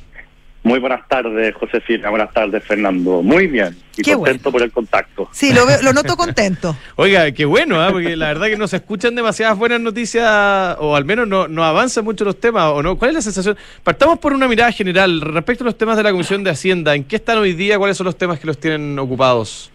Muy 0.62 0.80
buenas 0.80 1.08
tardes, 1.08 1.56
Josefina. 1.56 2.10
Buenas 2.10 2.34
tardes, 2.34 2.64
Fernando. 2.64 3.22
Muy 3.22 3.48
bien. 3.48 3.78
Y 3.96 4.12
contento 4.12 4.52
por 4.52 4.62
el 4.62 4.72
contacto. 4.72 5.30
Sí, 5.32 5.54
lo, 5.54 5.66
lo 5.82 5.94
noto 5.94 6.18
contento. 6.18 6.76
Oiga, 6.98 7.32
qué 7.32 7.46
bueno, 7.46 7.86
¿eh? 7.86 7.92
porque 7.92 8.16
la 8.18 8.28
verdad 8.28 8.48
que 8.48 8.58
no 8.58 8.68
se 8.68 8.78
escuchan 8.78 9.16
demasiadas 9.16 9.58
buenas 9.58 9.80
noticias, 9.80 10.76
o 10.80 10.96
al 10.96 11.06
menos 11.06 11.28
no, 11.28 11.48
no 11.48 11.64
avanzan 11.64 12.04
mucho 12.04 12.26
los 12.26 12.40
temas, 12.40 12.66
¿o 12.74 12.84
no? 12.84 12.98
¿Cuál 12.98 13.12
es 13.12 13.16
la 13.16 13.22
sensación? 13.22 13.58
Partamos 13.84 14.20
por 14.20 14.34
una 14.34 14.48
mirada 14.48 14.72
general 14.72 15.22
respecto 15.22 15.64
a 15.64 15.66
los 15.66 15.78
temas 15.78 15.96
de 15.96 16.04
la 16.04 16.12
Comisión 16.12 16.44
de 16.44 16.52
Hacienda. 16.52 16.94
¿En 16.94 17.06
qué 17.06 17.16
están 17.16 17.38
hoy 17.38 17.54
día? 17.54 17.78
¿Cuáles 17.78 17.96
son 17.96 18.06
los 18.06 18.18
temas 18.18 18.40
que 18.40 18.48
los 18.48 18.60
tienen 18.60 19.00
ocupados? 19.00 19.72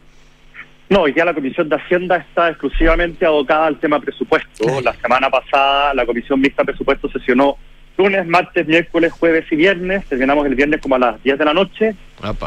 No, 0.90 1.02
hoy 1.02 1.12
día 1.12 1.24
la 1.24 1.34
Comisión 1.34 1.68
de 1.68 1.76
Hacienda 1.76 2.18
está 2.18 2.50
exclusivamente 2.50 3.24
abocada 3.24 3.66
al 3.66 3.78
tema 3.78 4.00
presupuesto. 4.00 4.82
La 4.82 4.92
semana 4.94 5.30
pasada 5.30 5.94
la 5.94 6.04
Comisión 6.04 6.40
Mixta 6.40 6.62
Presupuesto 6.62 7.08
sesionó 7.08 7.56
lunes, 7.96 8.26
martes, 8.26 8.66
miércoles, 8.66 9.12
jueves 9.12 9.44
y 9.50 9.56
viernes. 9.56 10.04
Terminamos 10.06 10.46
el 10.46 10.54
viernes 10.54 10.80
como 10.80 10.96
a 10.96 10.98
las 10.98 11.22
10 11.22 11.38
de 11.38 11.44
la 11.44 11.54
noche. 11.54 11.94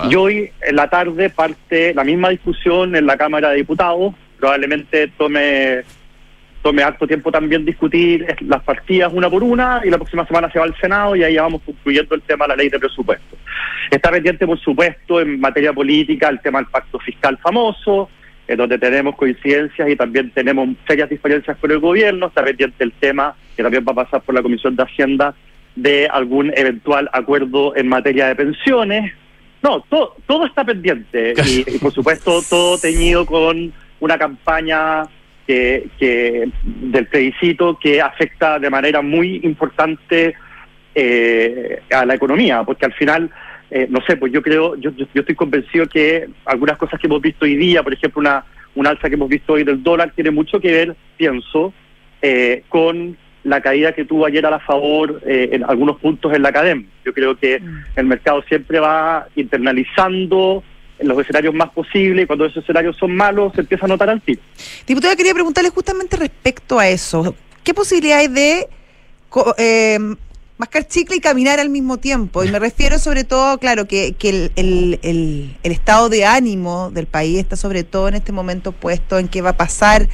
Y 0.09 0.15
hoy 0.15 0.51
en 0.61 0.75
la 0.75 0.89
tarde 0.89 1.29
parte 1.29 1.93
la 1.93 2.03
misma 2.03 2.29
discusión 2.29 2.95
en 2.95 3.05
la 3.05 3.17
Cámara 3.17 3.49
de 3.49 3.57
Diputados. 3.57 4.13
Probablemente 4.39 5.07
tome 5.17 5.83
tome 6.61 6.83
harto 6.83 7.07
tiempo 7.07 7.31
también 7.31 7.63
discutir 7.63 8.25
las 8.41 8.61
partidas 8.63 9.13
una 9.13 9.29
por 9.29 9.41
una 9.41 9.81
y 9.85 9.89
la 9.89 9.97
próxima 9.97 10.25
semana 10.25 10.51
se 10.51 10.59
va 10.59 10.65
al 10.65 10.75
Senado 10.77 11.15
y 11.15 11.23
ahí 11.23 11.35
ya 11.35 11.43
vamos 11.43 11.61
concluyendo 11.65 12.15
el 12.15 12.21
tema 12.23 12.45
de 12.45 12.49
la 12.49 12.55
ley 12.57 12.69
de 12.69 12.79
presupuesto. 12.79 13.37
Está 13.89 14.11
pendiente, 14.11 14.45
por 14.45 14.59
supuesto, 14.59 15.21
en 15.21 15.39
materia 15.39 15.71
política 15.71 16.27
el 16.27 16.41
tema 16.41 16.59
del 16.59 16.67
pacto 16.67 16.99
fiscal 16.99 17.37
famoso, 17.37 18.09
en 18.47 18.57
donde 18.57 18.77
tenemos 18.77 19.15
coincidencias 19.15 19.89
y 19.89 19.95
también 19.95 20.31
tenemos 20.31 20.69
serias 20.87 21.09
diferencias 21.09 21.57
con 21.57 21.71
el 21.71 21.79
gobierno. 21.79 22.27
Está 22.27 22.43
pendiente 22.43 22.83
el 22.83 22.93
tema, 22.93 23.35
que 23.55 23.63
también 23.63 23.85
va 23.87 23.91
a 23.91 24.05
pasar 24.05 24.21
por 24.21 24.35
la 24.35 24.41
Comisión 24.41 24.75
de 24.75 24.83
Hacienda, 24.83 25.35
de 25.75 26.07
algún 26.07 26.51
eventual 26.55 27.09
acuerdo 27.11 27.75
en 27.75 27.87
materia 27.87 28.27
de 28.27 28.35
pensiones. 28.35 29.13
No, 29.61 29.81
todo, 29.89 30.15
todo 30.25 30.45
está 30.45 30.63
pendiente 30.63 31.33
y, 31.45 31.77
por 31.79 31.91
supuesto 31.91 32.41
todo 32.49 32.77
teñido 32.77 33.25
con 33.25 33.73
una 33.99 34.17
campaña 34.17 35.03
que, 35.45 35.87
que 35.99 36.49
del 36.63 37.07
plebiscito 37.07 37.77
que 37.79 38.01
afecta 38.01 38.59
de 38.59 38.69
manera 38.69 39.01
muy 39.01 39.41
importante 39.43 40.35
eh, 40.99 41.81
a 41.91 42.05
la 42.05 42.15
economía, 42.15 42.63
porque 42.63 42.85
al 42.85 42.93
final 42.93 43.29
eh, 43.69 43.87
no 43.89 43.99
sé, 44.07 44.15
pues 44.15 44.31
yo 44.31 44.41
creo, 44.41 44.75
yo, 44.75 44.91
yo, 44.91 45.05
estoy 45.13 45.35
convencido 45.35 45.87
que 45.87 46.27
algunas 46.45 46.77
cosas 46.77 46.99
que 46.99 47.07
hemos 47.07 47.21
visto 47.21 47.45
hoy 47.45 47.55
día, 47.55 47.83
por 47.83 47.93
ejemplo, 47.93 48.21
una, 48.21 48.45
una 48.75 48.91
alza 48.91 49.09
que 49.09 49.15
hemos 49.15 49.29
visto 49.29 49.53
hoy 49.53 49.63
del 49.63 49.83
dólar, 49.83 50.13
tiene 50.15 50.31
mucho 50.31 50.59
que 50.59 50.71
ver, 50.71 50.95
pienso, 51.17 51.73
eh, 52.21 52.63
con 52.69 53.17
la 53.43 53.61
caída 53.61 53.93
que 53.93 54.05
tuvo 54.05 54.25
ayer 54.25 54.45
a 54.45 54.51
la 54.51 54.59
favor 54.59 55.21
eh, 55.25 55.49
en 55.51 55.63
algunos 55.63 55.99
puntos 55.99 56.33
en 56.33 56.41
la 56.41 56.49
academia. 56.49 56.87
Yo 57.05 57.13
creo 57.13 57.37
que 57.37 57.59
mm. 57.59 57.83
el 57.95 58.05
mercado 58.05 58.41
siempre 58.43 58.79
va 58.79 59.27
internalizando 59.35 60.63
los 60.99 61.19
escenarios 61.19 61.53
más 61.53 61.69
posibles 61.69 62.23
y 62.23 62.27
cuando 62.27 62.45
esos 62.45 62.63
escenarios 62.63 62.97
son 62.97 63.15
malos 63.15 63.53
se 63.53 63.61
empieza 63.61 63.85
a 63.85 63.89
notar 63.89 64.09
al 64.09 64.21
tiro. 64.21 64.41
Diputada, 64.85 65.15
quería 65.15 65.33
preguntarle 65.33 65.69
justamente 65.69 66.17
respecto 66.17 66.79
a 66.79 66.87
eso. 66.89 67.35
¿Qué 67.63 67.73
posibilidad 67.73 68.19
hay 68.19 68.27
de 68.27 68.67
eh, 69.57 69.99
mascar 70.57 70.87
chicle 70.87 71.17
y 71.17 71.19
caminar 71.19 71.59
al 71.59 71.69
mismo 71.69 71.97
tiempo. 71.97 72.43
Y 72.43 72.51
me 72.51 72.59
refiero 72.59 72.97
sobre 72.97 73.23
todo, 73.23 73.59
claro, 73.59 73.87
que, 73.87 74.15
el, 74.23 74.51
el, 75.03 75.57
estado 75.63 76.09
de 76.09 76.25
ánimo 76.25 76.89
del 76.91 77.05
país 77.05 77.37
está 77.37 77.55
sobre 77.55 77.83
todo 77.83 78.07
en 78.07 78.15
este 78.15 78.31
momento 78.31 78.71
puesto 78.71 79.19
en 79.19 79.27
qué 79.27 79.41
va 79.41 79.51
a 79.51 79.57
pasar 79.57 80.09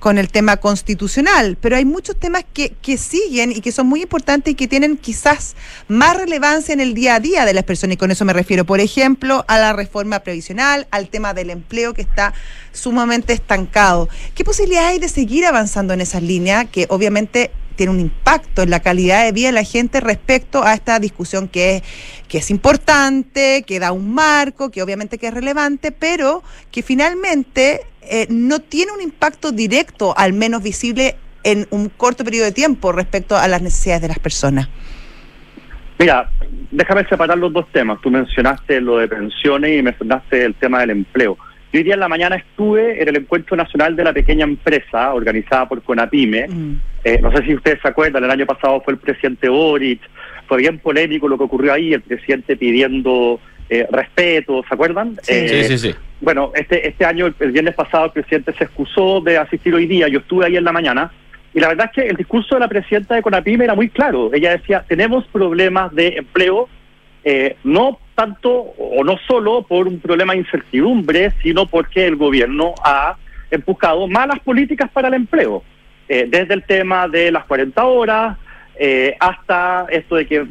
con 0.00 0.18
el 0.18 0.28
tema 0.28 0.56
constitucional. 0.56 1.56
Pero 1.60 1.76
hay 1.76 1.84
muchos 1.84 2.18
temas 2.18 2.44
que, 2.52 2.70
que 2.82 2.98
siguen 2.98 3.52
y 3.52 3.60
que 3.60 3.70
son 3.70 3.86
muy 3.86 4.02
importantes 4.02 4.52
y 4.52 4.54
que 4.54 4.66
tienen 4.66 4.96
quizás 4.96 5.54
más 5.86 6.16
relevancia 6.16 6.72
en 6.72 6.80
el 6.80 6.94
día 6.94 7.14
a 7.14 7.20
día 7.20 7.44
de 7.44 7.54
las 7.54 7.64
personas. 7.64 7.94
Y 7.94 7.96
con 7.96 8.10
eso 8.10 8.24
me 8.24 8.32
refiero, 8.32 8.64
por 8.64 8.80
ejemplo, 8.80 9.44
a 9.46 9.58
la 9.58 9.72
reforma 9.72 10.20
previsional, 10.20 10.88
al 10.90 11.08
tema 11.08 11.34
del 11.34 11.50
empleo 11.50 11.94
que 11.94 12.02
está 12.02 12.34
sumamente 12.72 13.32
estancado. 13.32 14.08
¿Qué 14.34 14.44
posibilidades 14.44 14.84
hay 14.84 14.98
de 14.98 15.08
seguir 15.08 15.46
avanzando 15.46 15.94
en 15.94 16.00
esas 16.00 16.22
líneas 16.22 16.66
que 16.70 16.86
obviamente 16.90 17.52
tiene 17.74 17.92
un 17.92 18.00
impacto 18.00 18.62
en 18.62 18.70
la 18.70 18.80
calidad 18.80 19.24
de 19.24 19.32
vida 19.32 19.48
de 19.48 19.52
la 19.52 19.64
gente 19.64 20.00
respecto 20.00 20.64
a 20.64 20.74
esta 20.74 20.98
discusión 20.98 21.48
que 21.48 21.76
es, 21.76 21.82
que 22.28 22.38
es 22.38 22.50
importante, 22.50 23.64
que 23.66 23.78
da 23.78 23.92
un 23.92 24.14
marco, 24.14 24.70
que 24.70 24.82
obviamente 24.82 25.18
que 25.18 25.28
es 25.28 25.34
relevante, 25.34 25.92
pero 25.92 26.42
que 26.70 26.82
finalmente 26.82 27.82
eh, 28.02 28.26
no 28.30 28.60
tiene 28.60 28.92
un 28.92 29.00
impacto 29.00 29.52
directo, 29.52 30.14
al 30.16 30.32
menos 30.32 30.62
visible 30.62 31.16
en 31.42 31.66
un 31.70 31.88
corto 31.88 32.24
periodo 32.24 32.46
de 32.46 32.52
tiempo 32.52 32.92
respecto 32.92 33.36
a 33.36 33.46
las 33.48 33.62
necesidades 33.62 34.02
de 34.02 34.08
las 34.08 34.18
personas. 34.18 34.68
Mira, 35.98 36.30
déjame 36.70 37.06
separar 37.06 37.38
los 37.38 37.52
dos 37.52 37.66
temas. 37.72 38.00
Tú 38.00 38.10
mencionaste 38.10 38.80
lo 38.80 38.98
de 38.98 39.08
pensiones 39.08 39.78
y 39.78 39.82
mencionaste 39.82 40.44
el 40.44 40.54
tema 40.54 40.80
del 40.80 40.90
empleo. 40.90 41.38
Yo 41.74 41.78
hoy 41.78 41.84
día 41.84 41.94
en 41.94 42.00
la 42.00 42.08
mañana 42.08 42.36
estuve 42.36 43.02
en 43.02 43.08
el 43.08 43.16
Encuentro 43.16 43.56
Nacional 43.56 43.96
de 43.96 44.04
la 44.04 44.12
Pequeña 44.12 44.44
Empresa, 44.44 45.12
organizada 45.12 45.68
por 45.68 45.82
CONAPIME. 45.82 46.46
Mm. 46.46 46.80
Eh, 47.02 47.18
no 47.20 47.32
sé 47.32 47.44
si 47.44 47.52
ustedes 47.52 47.80
se 47.82 47.88
acuerdan, 47.88 48.22
el 48.22 48.30
año 48.30 48.46
pasado 48.46 48.80
fue 48.80 48.92
el 48.92 49.00
presidente 49.00 49.48
Boric, 49.48 50.00
fue 50.46 50.58
bien 50.58 50.78
polémico 50.78 51.26
lo 51.26 51.36
que 51.36 51.42
ocurrió 51.42 51.72
ahí, 51.72 51.92
el 51.92 52.02
presidente 52.02 52.56
pidiendo 52.56 53.40
eh, 53.68 53.88
respeto, 53.90 54.62
¿se 54.68 54.72
acuerdan? 54.72 55.16
Sí, 55.22 55.32
eh, 55.34 55.64
sí, 55.64 55.78
sí, 55.78 55.94
Bueno, 56.20 56.52
este, 56.54 56.86
este 56.86 57.04
año, 57.04 57.26
el, 57.40 57.50
viernes 57.50 57.74
pasado, 57.74 58.04
el 58.04 58.12
presidente 58.12 58.52
se 58.52 58.62
excusó 58.62 59.20
de 59.20 59.36
asistir 59.38 59.74
hoy 59.74 59.88
día, 59.88 60.06
yo 60.06 60.20
estuve 60.20 60.46
ahí 60.46 60.56
en 60.56 60.62
la 60.62 60.72
mañana, 60.72 61.10
y 61.54 61.58
la 61.58 61.66
verdad 61.66 61.90
es 61.92 62.02
que 62.04 62.08
el 62.08 62.16
discurso 62.16 62.54
de 62.54 62.60
la 62.60 62.68
presidenta 62.68 63.16
de 63.16 63.22
CONAPIME 63.22 63.64
era 63.64 63.74
muy 63.74 63.88
claro. 63.88 64.32
Ella 64.32 64.52
decía, 64.52 64.84
tenemos 64.86 65.26
problemas 65.26 65.92
de 65.92 66.18
empleo, 66.18 66.68
eh, 67.24 67.56
no 67.64 67.98
tanto 68.14 68.50
o 68.50 69.02
no 69.04 69.18
solo 69.26 69.62
por 69.62 69.88
un 69.88 70.00
problema 70.00 70.32
de 70.32 70.40
incertidumbre, 70.40 71.32
sino 71.42 71.66
porque 71.66 72.06
el 72.06 72.16
gobierno 72.16 72.74
ha 72.84 73.16
empujado 73.50 74.06
malas 74.08 74.40
políticas 74.40 74.90
para 74.90 75.08
el 75.08 75.14
empleo, 75.14 75.62
eh, 76.08 76.26
desde 76.28 76.54
el 76.54 76.64
tema 76.64 77.08
de 77.08 77.32
las 77.32 77.44
40 77.44 77.84
horas 77.84 78.38
eh, 78.76 79.16
hasta 79.20 79.86
esto 79.90 80.16
de 80.16 80.26
que 80.26 80.44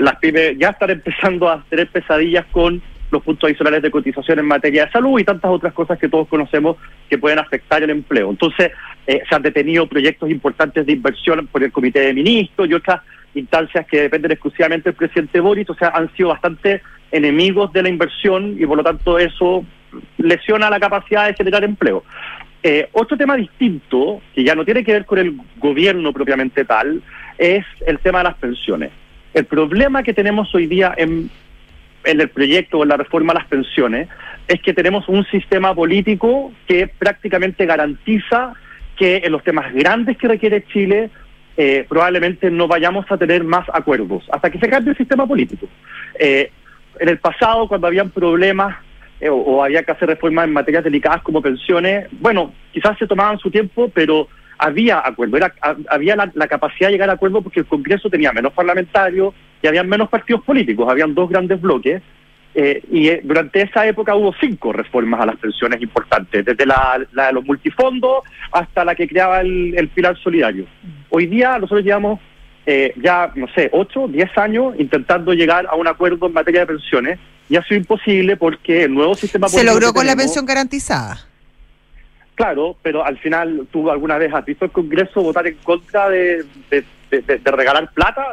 las 0.00 0.16
pymes 0.16 0.56
ya 0.58 0.70
están 0.70 0.90
empezando 0.90 1.48
a 1.48 1.64
tener 1.68 1.88
pesadillas 1.88 2.46
con 2.52 2.80
los 3.10 3.22
puntos 3.22 3.48
adicionales 3.48 3.82
de 3.82 3.90
cotización 3.90 4.38
en 4.38 4.46
materia 4.46 4.86
de 4.86 4.92
salud 4.92 5.18
y 5.18 5.24
tantas 5.24 5.50
otras 5.50 5.72
cosas 5.72 5.98
que 5.98 6.08
todos 6.08 6.28
conocemos 6.28 6.76
que 7.08 7.18
pueden 7.18 7.38
afectar 7.38 7.82
el 7.82 7.90
empleo. 7.90 8.30
Entonces, 8.30 8.72
se 9.06 9.34
han 9.34 9.42
detenido 9.42 9.86
proyectos 9.86 10.30
importantes 10.30 10.86
de 10.86 10.92
inversión 10.92 11.46
por 11.48 11.62
el 11.62 11.70
Comité 11.70 12.00
de 12.00 12.14
Ministros 12.14 12.68
y 12.68 12.74
otras 12.74 13.02
instancias 13.34 13.86
que 13.86 14.02
dependen 14.02 14.32
exclusivamente 14.32 14.90
del 14.90 14.96
presidente 14.96 15.40
Boris, 15.40 15.68
o 15.68 15.74
sea, 15.74 15.88
han 15.88 16.12
sido 16.14 16.30
bastante 16.30 16.82
enemigos 17.14 17.72
de 17.72 17.82
la 17.82 17.88
inversión 17.88 18.56
y 18.58 18.66
por 18.66 18.76
lo 18.76 18.82
tanto 18.82 19.18
eso 19.18 19.64
lesiona 20.18 20.68
la 20.68 20.80
capacidad 20.80 21.26
de 21.26 21.34
generar 21.34 21.62
empleo. 21.64 22.02
Eh, 22.62 22.88
otro 22.92 23.16
tema 23.16 23.36
distinto, 23.36 24.20
que 24.34 24.42
ya 24.42 24.54
no 24.54 24.64
tiene 24.64 24.82
que 24.82 24.92
ver 24.92 25.04
con 25.04 25.18
el 25.18 25.36
gobierno 25.58 26.12
propiamente 26.12 26.64
tal, 26.64 27.02
es 27.38 27.64
el 27.86 27.98
tema 28.00 28.18
de 28.18 28.24
las 28.24 28.34
pensiones. 28.36 28.90
El 29.32 29.44
problema 29.44 30.02
que 30.02 30.14
tenemos 30.14 30.52
hoy 30.54 30.66
día 30.66 30.92
en, 30.96 31.30
en 32.04 32.20
el 32.20 32.28
proyecto 32.30 32.78
o 32.78 32.82
en 32.82 32.88
la 32.88 32.96
reforma 32.96 33.32
a 33.32 33.36
las 33.36 33.46
pensiones 33.46 34.08
es 34.48 34.60
que 34.60 34.74
tenemos 34.74 35.08
un 35.08 35.24
sistema 35.26 35.74
político 35.74 36.52
que 36.66 36.88
prácticamente 36.88 37.66
garantiza 37.66 38.54
que 38.96 39.22
en 39.24 39.32
los 39.32 39.44
temas 39.44 39.72
grandes 39.72 40.16
que 40.16 40.28
requiere 40.28 40.64
Chile 40.66 41.10
eh, 41.56 41.86
probablemente 41.88 42.50
no 42.50 42.66
vayamos 42.66 43.06
a 43.10 43.16
tener 43.16 43.44
más 43.44 43.66
acuerdos 43.72 44.24
hasta 44.32 44.50
que 44.50 44.58
se 44.58 44.68
cambie 44.68 44.90
el 44.90 44.96
sistema 44.96 45.26
político. 45.26 45.68
Eh, 46.18 46.50
en 47.00 47.08
el 47.08 47.18
pasado, 47.18 47.68
cuando 47.68 47.86
habían 47.86 48.10
problemas 48.10 48.76
eh, 49.20 49.28
o, 49.30 49.62
había 49.62 49.82
que 49.82 49.92
hacer 49.92 50.08
reformas 50.08 50.46
en 50.46 50.52
materias 50.52 50.84
delicadas 50.84 51.22
como 51.22 51.40
pensiones, 51.40 52.08
bueno, 52.12 52.52
quizás 52.72 52.98
se 52.98 53.06
tomaban 53.06 53.38
su 53.38 53.50
tiempo, 53.50 53.90
pero 53.94 54.28
había 54.58 55.06
acuerdo, 55.06 55.36
era, 55.36 55.52
había 55.88 56.16
la, 56.16 56.48
capacidad 56.48 56.88
de 56.88 56.92
llegar 56.92 57.10
a 57.10 57.14
acuerdo 57.14 57.42
porque 57.42 57.60
el 57.60 57.66
Congreso 57.66 58.08
tenía 58.08 58.32
menos 58.32 58.52
parlamentarios 58.52 59.34
y 59.62 59.66
habían 59.66 59.88
menos 59.88 60.08
partidos 60.08 60.42
políticos, 60.42 60.88
habían 60.88 61.14
dos 61.14 61.28
grandes 61.28 61.60
bloques. 61.60 62.02
Eh, 62.56 62.80
y 62.88 63.08
eh, 63.08 63.20
durante 63.24 63.62
esa 63.62 63.84
época 63.84 64.14
hubo 64.14 64.32
cinco 64.40 64.72
reformas 64.72 65.20
a 65.20 65.26
las 65.26 65.36
pensiones 65.36 65.82
importantes, 65.82 66.44
desde 66.44 66.64
la, 66.64 67.04
de 67.10 67.32
los 67.32 67.44
multifondos 67.44 68.22
hasta 68.52 68.84
la 68.84 68.94
que 68.94 69.08
creaba 69.08 69.40
el, 69.40 69.74
el 69.76 69.88
pilar 69.88 70.16
solidario. 70.18 70.66
Hoy 71.10 71.26
día 71.26 71.58
nosotros 71.58 71.84
llevamos 71.84 72.20
eh, 72.66 72.94
ya, 72.96 73.30
no 73.34 73.46
sé, 73.54 73.68
ocho, 73.72 74.08
diez 74.08 74.30
años 74.38 74.74
intentando 74.78 75.34
llegar 75.34 75.66
a 75.66 75.74
un 75.74 75.86
acuerdo 75.86 76.26
en 76.26 76.32
materia 76.32 76.60
de 76.60 76.66
pensiones 76.66 77.18
y 77.48 77.56
ha 77.56 77.62
sido 77.64 77.78
imposible 77.78 78.36
porque 78.36 78.84
el 78.84 78.94
nuevo 78.94 79.14
sistema 79.14 79.48
Se 79.48 79.64
logró 79.64 79.92
con 79.92 80.06
la 80.06 80.16
pensión 80.16 80.46
garantizada. 80.46 81.18
Claro, 82.34 82.76
pero 82.82 83.04
al 83.04 83.18
final, 83.18 83.68
¿tú 83.70 83.90
alguna 83.90 84.18
vez 84.18 84.32
has 84.32 84.44
visto 84.44 84.64
el 84.64 84.72
Congreso 84.72 85.22
votar 85.22 85.46
en 85.46 85.56
contra 85.56 86.08
de, 86.08 86.44
de, 86.70 86.84
de, 87.10 87.20
de 87.20 87.50
regalar 87.50 87.92
plata? 87.92 88.26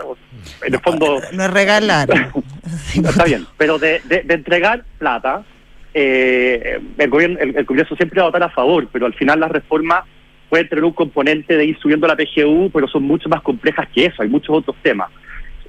En 0.65 0.73
el 0.73 0.79
fondo... 0.79 1.21
No 1.33 1.43
es 1.43 1.51
regalar. 1.51 2.09
Está 2.95 3.25
bien, 3.25 3.45
pero 3.57 3.77
de, 3.77 4.01
entregar 4.09 4.83
plata, 4.97 5.43
eh, 5.93 6.79
el, 6.97 7.09
gobierno, 7.09 7.37
el, 7.39 7.55
el, 7.57 7.65
Congreso 7.65 7.95
siempre 7.95 8.21
va 8.21 8.27
a 8.27 8.29
votar 8.29 8.43
a 8.43 8.49
favor, 8.49 8.87
pero 8.91 9.05
al 9.05 9.13
final 9.13 9.39
las 9.39 9.51
reformas 9.51 10.05
pueden 10.51 10.69
tener 10.69 10.83
un 10.83 10.91
componente 10.91 11.57
de 11.57 11.65
ir 11.65 11.79
subiendo 11.79 12.05
la 12.05 12.15
PGU, 12.15 12.69
pero 12.71 12.87
son 12.87 13.01
mucho 13.03 13.27
más 13.27 13.41
complejas 13.41 13.87
que 13.91 14.05
eso, 14.05 14.21
hay 14.21 14.29
muchos 14.29 14.55
otros 14.55 14.75
temas. 14.83 15.09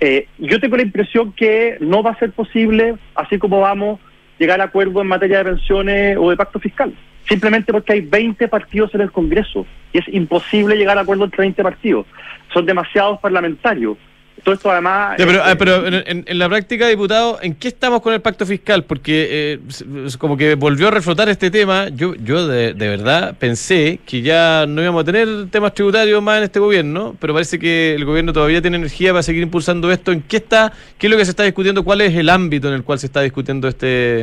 Eh, 0.00 0.26
yo 0.38 0.60
tengo 0.60 0.76
la 0.76 0.82
impresión 0.82 1.32
que 1.32 1.78
no 1.80 2.02
va 2.02 2.10
a 2.10 2.18
ser 2.18 2.32
posible, 2.32 2.96
así 3.14 3.38
como 3.38 3.60
vamos, 3.60 3.98
llegar 4.38 4.60
a 4.60 4.64
acuerdo 4.64 5.00
en 5.00 5.06
materia 5.06 5.38
de 5.38 5.44
pensiones 5.52 6.18
o 6.20 6.28
de 6.28 6.36
pacto 6.36 6.60
fiscal 6.60 6.92
simplemente 7.28 7.72
porque 7.72 7.94
hay 7.94 8.00
20 8.00 8.48
partidos 8.48 8.94
en 8.94 9.00
el 9.02 9.12
Congreso 9.12 9.66
y 9.92 9.98
es 9.98 10.08
imposible 10.08 10.76
llegar 10.76 10.98
a 10.98 11.02
acuerdo 11.02 11.24
entre 11.24 11.42
20 11.42 11.62
partidos. 11.62 12.06
Son 12.52 12.66
demasiados 12.66 13.20
parlamentarios. 13.20 13.96
Todo 14.42 14.56
esto 14.56 14.70
además... 14.72 15.14
pero, 15.16 15.40
ah, 15.44 15.54
pero 15.56 15.86
en, 15.86 16.38
la 16.38 16.48
práctica, 16.48 16.88
diputado, 16.88 17.38
¿en 17.42 17.54
qué 17.54 17.68
estamos 17.68 18.02
con 18.02 18.12
el 18.12 18.20
pacto 18.20 18.44
fiscal? 18.44 18.82
Porque 18.82 19.28
eh, 19.30 20.16
como 20.18 20.36
que 20.36 20.56
volvió 20.56 20.88
a 20.88 20.90
reflotar 20.90 21.28
este 21.28 21.48
tema. 21.50 21.88
Yo, 21.90 22.16
yo 22.16 22.48
de, 22.48 22.72
verdad 22.74 23.36
pensé 23.38 24.00
que 24.04 24.20
ya 24.20 24.66
no 24.66 24.82
íbamos 24.82 25.02
a 25.02 25.04
tener 25.04 25.28
temas 25.48 25.74
tributarios 25.74 26.20
más 26.20 26.38
en 26.38 26.44
este 26.44 26.58
gobierno, 26.58 27.14
pero 27.20 27.34
parece 27.34 27.58
que 27.60 27.94
el 27.94 28.04
gobierno 28.04 28.32
todavía 28.32 28.60
tiene 28.60 28.78
energía 28.78 29.12
para 29.12 29.22
seguir 29.22 29.44
impulsando 29.44 29.92
esto. 29.92 30.10
¿En 30.10 30.22
qué 30.22 30.38
está? 30.38 30.72
¿Qué 30.98 31.06
es 31.06 31.10
lo 31.10 31.16
que 31.16 31.24
se 31.24 31.30
está 31.30 31.44
discutiendo? 31.44 31.84
¿Cuál 31.84 32.00
es 32.00 32.12
el 32.14 32.28
ámbito 32.28 32.66
en 32.66 32.74
el 32.74 32.82
cual 32.82 32.98
se 32.98 33.06
está 33.06 33.20
discutiendo 33.20 33.68
este 33.68 34.22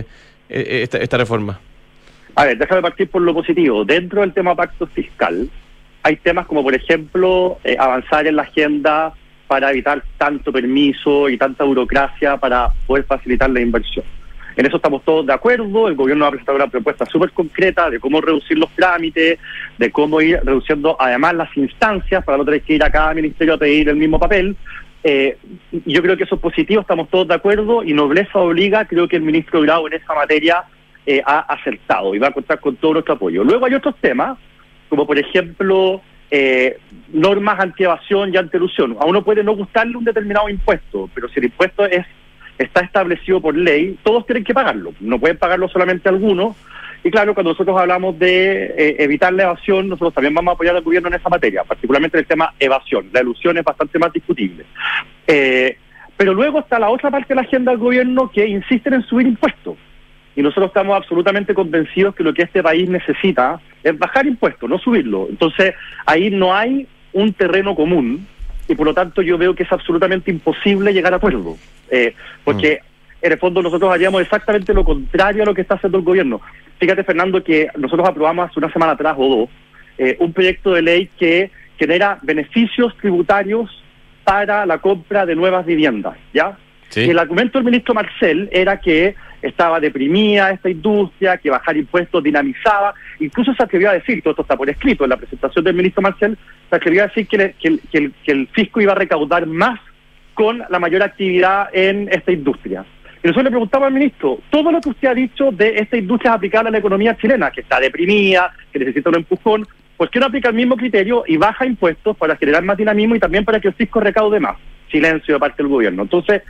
eh, 0.50 0.82
esta, 0.84 0.98
esta 0.98 1.18
reforma? 1.18 1.62
A 2.36 2.44
ver, 2.44 2.58
déjame 2.58 2.82
partir 2.82 3.10
por 3.10 3.22
lo 3.22 3.34
positivo. 3.34 3.86
Dentro 3.86 4.20
del 4.20 4.34
tema 4.34 4.54
pacto 4.54 4.86
fiscal, 4.88 5.50
hay 6.04 6.16
temas 6.18 6.46
como, 6.46 6.64
por 6.64 6.76
ejemplo, 6.76 7.58
eh, 7.64 7.78
avanzar 7.80 8.28
en 8.28 8.36
la 8.36 8.44
agenda 8.44 9.14
para 9.50 9.72
evitar 9.72 10.04
tanto 10.20 10.52
permiso 10.52 11.28
y 11.28 11.36
tanta 11.36 11.64
burocracia 11.64 12.38
para 12.38 12.70
poder 12.86 13.04
facilitar 13.06 13.50
la 13.50 13.60
inversión. 13.60 14.06
En 14.56 14.64
eso 14.64 14.76
estamos 14.76 15.04
todos 15.04 15.26
de 15.26 15.34
acuerdo. 15.34 15.88
El 15.88 15.96
gobierno 15.96 16.26
ha 16.26 16.30
presentado 16.30 16.58
una 16.58 16.68
propuesta 16.68 17.04
súper 17.08 17.32
concreta 17.32 17.90
de 17.90 18.00
cómo 18.00 18.22
reducir 18.22 18.60
los 18.60 18.70
trámites, 18.76 19.40
de 19.80 19.92
cómo 19.92 20.22
ir 20.22 20.40
reduciendo 20.44 20.96
además 21.00 21.34
las 21.34 21.58
instancias 21.58 22.24
para 22.24 22.38
no 22.38 22.46
tener 22.46 22.62
que 22.62 22.76
ir 22.76 22.84
a 22.84 22.92
cada 22.92 23.16
ministerio 23.16 23.56
a 23.56 23.58
pedir 23.58 23.90
el 23.90 23.96
mismo 23.96 24.20
papel. 24.20 24.56
Eh, 25.04 25.36
yo 25.88 26.04
creo 26.04 26.16
que 26.16 26.26
eso 26.26 26.36
es 26.36 26.42
positivo, 26.42 26.82
estamos 26.82 27.10
todos 27.10 27.28
de 27.28 27.34
acuerdo 27.34 27.84
y 27.84 27.94
nobleza 27.94 28.38
obliga, 28.38 28.86
creo 28.86 29.08
que 29.08 29.16
el 29.16 29.24
ministro 29.24 29.62
Grau 29.62 29.88
en 29.88 29.94
esa 29.94 30.14
materia 30.14 30.64
eh, 31.08 31.24
ha 31.26 31.40
acertado 31.40 32.14
y 32.14 32.20
va 32.20 32.28
a 32.28 32.32
contar 32.32 32.60
con 32.60 32.76
todo 32.76 32.94
nuestro 32.94 33.16
apoyo. 33.16 33.44
Luego 33.44 33.66
hay 33.66 33.74
otros 33.74 33.96
temas, 34.00 34.38
como 34.90 35.08
por 35.08 35.18
ejemplo 35.18 36.02
eh, 36.32 36.78
normas 37.12 37.60
anti-evasión 37.60 38.34
y 38.34 38.38
anti-elusión. 38.38 38.98
A 39.00 39.06
uno 39.06 39.24
puede 39.24 39.44
no 39.44 39.56
gustarle 39.56 39.98
un 39.98 40.04
determinado 40.04 40.50
impuesto, 40.50 41.10
pero 41.14 41.28
si 41.30 41.40
el 41.40 41.46
impuesto 41.46 41.86
es 41.86 42.06
está 42.58 42.82
establecido 42.82 43.40
por 43.40 43.56
ley, 43.56 43.98
todos 44.04 44.26
tienen 44.26 44.44
que 44.44 44.54
pagarlo. 44.54 44.94
No 45.00 45.18
pueden 45.18 45.38
pagarlo 45.38 45.70
solamente 45.70 46.10
algunos. 46.10 46.58
Y 47.06 47.10
claro, 47.10 47.34
cuando 47.34 47.52
nosotros 47.52 47.80
hablamos 47.80 48.20
de 48.20 48.66
eh, 48.78 48.96
evitar 49.00 49.32
la 49.32 49.44
evasión, 49.44 49.88
nosotros 49.88 50.14
también 50.14 50.34
vamos 50.34 50.52
a 50.52 50.56
apoyar 50.56 50.76
al 50.76 50.82
gobierno 50.82 51.08
en 51.08 51.14
esa 51.14 51.30
materia, 51.30 51.64
particularmente 51.64 52.18
en 52.18 52.20
el 52.24 52.28
tema 52.28 52.54
evasión. 52.60 53.10
La 53.14 53.22
elusión 53.22 53.58
es 53.58 53.64
bastante 53.64 53.98
más 53.98 54.12
discutible. 54.12 54.66
pero 55.26 56.34
luego 56.34 56.60
está 56.60 56.80
la 56.80 56.90
otra 56.90 57.10
parte 57.10 57.30
de 57.30 57.36
la 57.36 57.48
agenda 57.48 57.72
del 57.72 57.80
gobierno 57.80 58.30
que 58.30 58.46
insisten 58.46 58.96
en 58.96 59.04
subir 59.04 59.26
impuestos 59.26 59.78
y 60.36 60.42
nosotros 60.42 60.68
estamos 60.68 60.96
absolutamente 60.96 61.54
convencidos 61.54 62.16
que 62.16 62.24
lo 62.24 62.34
que 62.34 62.44
este 62.44 62.64
país 62.64 62.90
necesita 62.90 63.60
es 63.84 63.98
bajar 63.98 64.26
impuestos, 64.26 64.70
no 64.70 64.78
subirlo. 64.78 65.28
Entonces, 65.30 65.74
ahí 66.06 66.30
no 66.30 66.56
hay 66.56 66.88
un 67.14 67.34
terreno 67.34 67.76
común 67.76 68.28
y 68.68 68.76
por 68.76 68.86
lo 68.86 68.94
tanto 68.94 69.22
yo 69.22 69.38
veo 69.38 69.56
que 69.56 69.64
es 69.64 69.72
absolutamente 69.72 70.32
imposible 70.32 70.94
llegar 70.94 71.14
a 71.14 71.18
acuerdo. 71.18 71.58
Eh, 71.90 72.14
porque 72.44 72.82
mm. 72.82 73.26
en 73.26 73.32
el 73.32 73.40
fondo 73.40 73.62
nosotros 73.62 73.92
haríamos 73.92 74.22
exactamente 74.22 74.74
lo 74.74 74.84
contrario 74.84 75.44
a 75.44 75.46
lo 75.48 75.54
que 75.54 75.62
está 75.62 75.76
haciendo 75.76 75.98
el 75.98 76.04
gobierno. 76.04 76.40
Fíjate, 76.80 77.04
Fernando, 77.04 77.44
que 77.44 77.68
nosotros 77.78 78.08
aprobamos 78.08 78.50
hace 78.50 78.60
una 78.60 78.72
semana 78.72 78.94
atrás 78.94 79.16
o 79.18 79.28
dos 79.28 79.50
eh, 80.00 80.16
un 80.20 80.32
proyecto 80.32 80.72
de 80.74 80.82
ley 80.82 81.10
que 81.20 81.52
genera 81.78 82.20
beneficios 82.22 82.96
tributarios 82.98 83.70
para 84.24 84.66
la 84.66 84.78
compra 84.78 85.26
de 85.26 85.36
nuevas 85.36 85.66
viviendas, 85.66 86.16
¿ya? 86.34 86.58
El 86.96 87.20
argumento 87.20 87.60
del 87.60 87.66
ministro 87.66 87.94
Marcel 87.94 88.50
era 88.52 88.80
que 88.80 89.16
estaba 89.42 89.80
deprimida 89.80 90.52
esta 90.52 90.70
industria, 90.70 91.38
que 91.38 91.50
bajar 91.50 91.78
impuestos 91.78 92.24
dinamizaba, 92.24 92.94
incluso 93.20 93.54
se 93.54 93.64
atrevió 93.64 93.90
a 93.90 93.94
decir, 93.94 94.22
todo 94.22 94.32
esto 94.32 94.42
está 94.42 94.58
por 94.58 94.70
escrito 94.70 95.04
en 95.04 95.12
la 95.12 95.18
presentación 95.18 95.64
del 95.64 95.76
ministro 95.76 96.02
Marcel, 96.02 96.38
se 96.70 96.76
atrevió 96.76 97.04
a 97.04 97.08
decir 97.08 97.28
que, 97.28 97.56
que, 97.60 98.12
el, 98.26 98.48
fisco 98.48 98.82
iba 98.82 98.92
a 98.92 98.96
recaudar 98.96 99.46
más 99.46 99.80
con 100.34 100.64
la 100.70 100.80
mayor 100.80 101.04
actividad 101.04 101.70
en 101.74 102.10
esta 102.12 102.32
industria. 102.32 102.86
Y 103.22 103.28
nosotros 103.28 103.46
le 103.46 103.52
preguntamos 103.52 103.88
al 103.88 103.94
ministro, 103.94 104.40
todo 104.50 104.72
lo 104.72 104.80
que 104.80 104.90
usted 104.90 105.10
ha 105.10 105.14
dicho 105.14 105.52
de 105.52 105.78
esta 105.78 105.98
industria 105.98 106.32
es 106.32 106.36
aplicable 106.36 106.70
a 106.70 106.72
la 106.72 106.78
economía 106.78 107.18
chilena, 107.18 107.52
que 107.52 107.62
está 107.62 107.80
deprimida, 107.80 108.52
que 108.72 108.80
necesita 108.80 109.10
un 109.10 109.18
empujón, 109.18 109.68
¿por 109.98 110.10
qué 110.10 110.20
no 110.20 110.28
aplica 110.28 110.50
el 110.50 110.56
mismo 110.56 110.78
criterio 110.78 111.24
y 111.28 111.36
baja 111.36 111.66
impuestos 111.66 112.16
para 112.16 112.38
generar 112.38 112.64
más 112.64 112.78
dinamismo 112.78 113.16
y 113.16 113.20
también 113.20 113.44
para 113.44 113.60
que 113.60 113.68
el 113.68 113.74
fisco 113.74 114.00
recaude 114.00 114.40
más? 114.40 114.56
Silencio 114.90 115.34
de 115.36 115.40
parte 115.40 115.62
del 115.62 115.68
gobierno. 115.68 116.04
Entonces, 116.04 116.42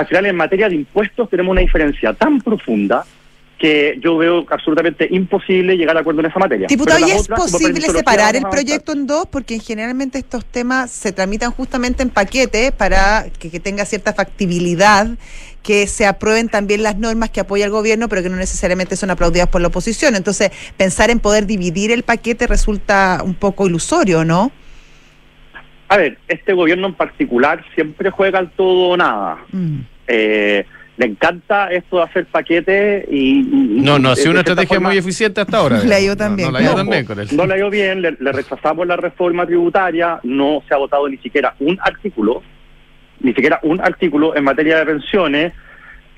al 0.00 0.06
final 0.06 0.26
en 0.26 0.36
materia 0.36 0.68
de 0.68 0.76
impuestos 0.76 1.28
tenemos 1.28 1.52
una 1.52 1.60
diferencia 1.60 2.14
tan 2.14 2.40
profunda 2.40 3.04
que 3.58 3.98
yo 4.02 4.16
veo 4.16 4.46
absolutamente 4.48 5.06
imposible 5.10 5.76
llegar 5.76 5.94
a 5.94 6.00
acuerdo 6.00 6.20
en 6.20 6.26
esa 6.26 6.38
materia. 6.38 6.66
Diputado, 6.66 7.06
¿y 7.06 7.10
es 7.10 7.28
posible 7.28 7.82
separar 7.82 8.34
el 8.34 8.44
proyecto 8.44 8.92
en 8.92 9.06
dos? 9.06 9.26
Porque 9.30 9.58
generalmente 9.58 10.18
estos 10.18 10.46
temas 10.46 10.90
se 10.90 11.12
tramitan 11.12 11.50
justamente 11.50 12.02
en 12.02 12.08
paquete 12.08 12.72
para 12.72 13.26
que, 13.38 13.50
que, 13.50 13.60
tenga 13.60 13.84
cierta 13.84 14.14
factibilidad, 14.14 15.08
que 15.62 15.86
se 15.86 16.06
aprueben 16.06 16.48
también 16.48 16.82
las 16.82 16.96
normas 16.96 17.28
que 17.28 17.40
apoya 17.40 17.66
el 17.66 17.70
gobierno, 17.70 18.08
pero 18.08 18.22
que 18.22 18.30
no 18.30 18.36
necesariamente 18.36 18.96
son 18.96 19.10
aplaudidas 19.10 19.48
por 19.48 19.60
la 19.60 19.68
oposición. 19.68 20.16
Entonces, 20.16 20.50
pensar 20.78 21.10
en 21.10 21.18
poder 21.18 21.44
dividir 21.44 21.90
el 21.90 22.02
paquete 22.02 22.46
resulta 22.46 23.20
un 23.22 23.34
poco 23.34 23.66
ilusorio, 23.66 24.24
¿no? 24.24 24.52
A 25.90 25.96
ver, 25.96 26.18
este 26.28 26.52
gobierno 26.52 26.86
en 26.86 26.94
particular 26.94 27.64
siempre 27.74 28.10
juega 28.10 28.38
al 28.38 28.50
todo 28.52 28.90
o 28.90 28.96
nada. 28.96 29.38
Mm. 29.50 29.80
Eh, 30.06 30.64
le 30.96 31.06
encanta 31.06 31.68
esto 31.72 31.96
de 31.96 32.02
hacer 32.04 32.26
paquetes 32.26 33.06
y... 33.10 33.42
no, 33.42 33.98
no 33.98 34.10
ha 34.10 34.16
sido 34.16 34.30
una 34.30 34.40
estrategia 34.40 34.78
muy 34.78 34.96
eficiente 34.96 35.40
hasta 35.40 35.56
ahora. 35.56 35.82
La 35.84 35.98
ido 35.98 36.16
también. 36.16 36.52
No, 36.52 36.60
la 36.60 36.74
también 36.76 37.04
con 37.04 37.18
él. 37.18 37.26
No 37.32 37.44
la 37.44 37.58
ido 37.58 37.70
bien, 37.70 38.02
le, 38.02 38.12
rechazamos 38.12 38.86
la 38.86 38.98
reforma 38.98 39.44
tributaria, 39.46 40.20
no 40.22 40.62
se 40.68 40.74
ha 40.74 40.76
votado 40.76 41.08
ni 41.08 41.16
siquiera 41.16 41.56
un 41.58 41.76
artículo, 41.82 42.40
ni 43.18 43.34
siquiera 43.34 43.58
un 43.64 43.80
artículo 43.80 44.36
en 44.36 44.44
materia 44.44 44.78
de 44.78 44.86
pensiones. 44.86 45.52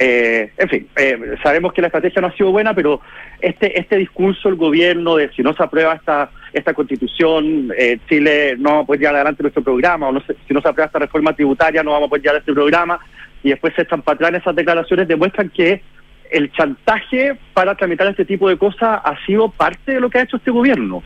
Eh, 0.04 0.50
en 0.56 0.68
fin, 0.68 0.88
eh, 0.96 1.36
sabemos 1.44 1.72
que 1.72 1.80
la 1.80 1.86
estrategia 1.86 2.20
no 2.20 2.26
ha 2.26 2.32
sido 2.32 2.50
buena, 2.50 2.74
pero 2.74 3.00
este 3.40 3.78
este 3.78 3.96
discurso 3.98 4.48
del 4.48 4.58
gobierno 4.58 5.14
de 5.14 5.30
si 5.30 5.42
no 5.42 5.54
se 5.54 5.62
aprueba 5.62 5.94
esta 5.94 6.28
esta 6.52 6.74
constitución, 6.74 7.72
eh, 7.78 7.98
Chile 8.08 8.56
no 8.58 8.74
va 8.74 8.80
a 8.80 8.84
poder 8.84 9.00
llevar 9.00 9.14
adelante 9.14 9.44
nuestro 9.44 9.62
programa, 9.62 10.08
o 10.08 10.12
no 10.12 10.20
si 10.20 10.52
no 10.52 10.60
se 10.60 10.68
aprueba 10.68 10.86
esta 10.86 10.98
reforma 10.98 11.36
tributaria 11.36 11.84
no 11.84 11.92
vamos 11.92 12.08
a 12.08 12.10
poder 12.10 12.22
llevar 12.24 12.40
este 12.40 12.52
programa, 12.52 12.98
y 13.44 13.50
después 13.50 13.74
se 13.76 13.82
están 13.82 14.02
para 14.02 14.36
esas 14.36 14.56
declaraciones, 14.56 15.06
demuestran 15.06 15.50
que 15.50 15.82
el 16.32 16.50
chantaje 16.50 17.38
para 17.54 17.76
tramitar 17.76 18.08
este 18.08 18.24
tipo 18.24 18.48
de 18.48 18.58
cosas 18.58 19.00
ha 19.04 19.16
sido 19.24 19.50
parte 19.50 19.92
de 19.92 20.00
lo 20.00 20.10
que 20.10 20.18
ha 20.18 20.22
hecho 20.22 20.38
este 20.38 20.50
gobierno. 20.50 21.04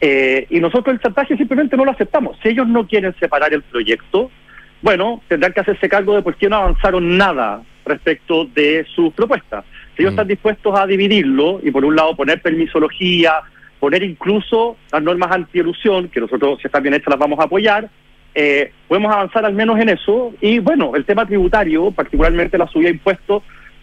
Eh, 0.00 0.48
y 0.50 0.58
nosotros 0.58 0.94
el 0.94 1.00
chantaje 1.00 1.36
simplemente 1.36 1.76
no 1.76 1.84
lo 1.84 1.92
aceptamos. 1.92 2.36
Si 2.42 2.48
ellos 2.48 2.66
no 2.66 2.88
quieren 2.88 3.14
separar 3.20 3.54
el 3.54 3.62
proyecto, 3.62 4.32
bueno, 4.80 5.22
tendrán 5.28 5.52
que 5.52 5.60
hacerse 5.60 5.88
cargo 5.88 6.16
de 6.16 6.22
por 6.22 6.34
qué 6.34 6.48
no 6.48 6.56
avanzaron 6.56 7.16
nada 7.16 7.62
respecto 7.84 8.44
de 8.46 8.86
sus 8.94 9.12
propuestas. 9.12 9.64
Si 9.96 10.02
ellos 10.02 10.12
mm. 10.12 10.14
están 10.14 10.28
dispuestos 10.28 10.78
a 10.78 10.86
dividirlo 10.86 11.60
y 11.62 11.70
por 11.70 11.84
un 11.84 11.96
lado 11.96 12.16
poner 12.16 12.40
permisología, 12.40 13.34
poner 13.78 14.02
incluso 14.02 14.76
las 14.92 15.02
normas 15.02 15.32
anti-elusión, 15.32 16.08
que 16.08 16.20
nosotros 16.20 16.58
si 16.60 16.68
están 16.68 16.82
bien 16.82 16.94
hechas 16.94 17.10
las 17.10 17.18
vamos 17.18 17.38
a 17.40 17.44
apoyar, 17.44 17.90
eh, 18.34 18.72
podemos 18.88 19.12
avanzar 19.12 19.44
al 19.44 19.54
menos 19.54 19.78
en 19.78 19.88
eso. 19.90 20.32
Y 20.40 20.58
bueno, 20.58 20.92
el 20.94 21.04
tema 21.04 21.26
tributario, 21.26 21.90
particularmente 21.90 22.56
la 22.56 22.68
subida 22.68 22.88
de 22.88 22.94
impuestos, 22.94 23.42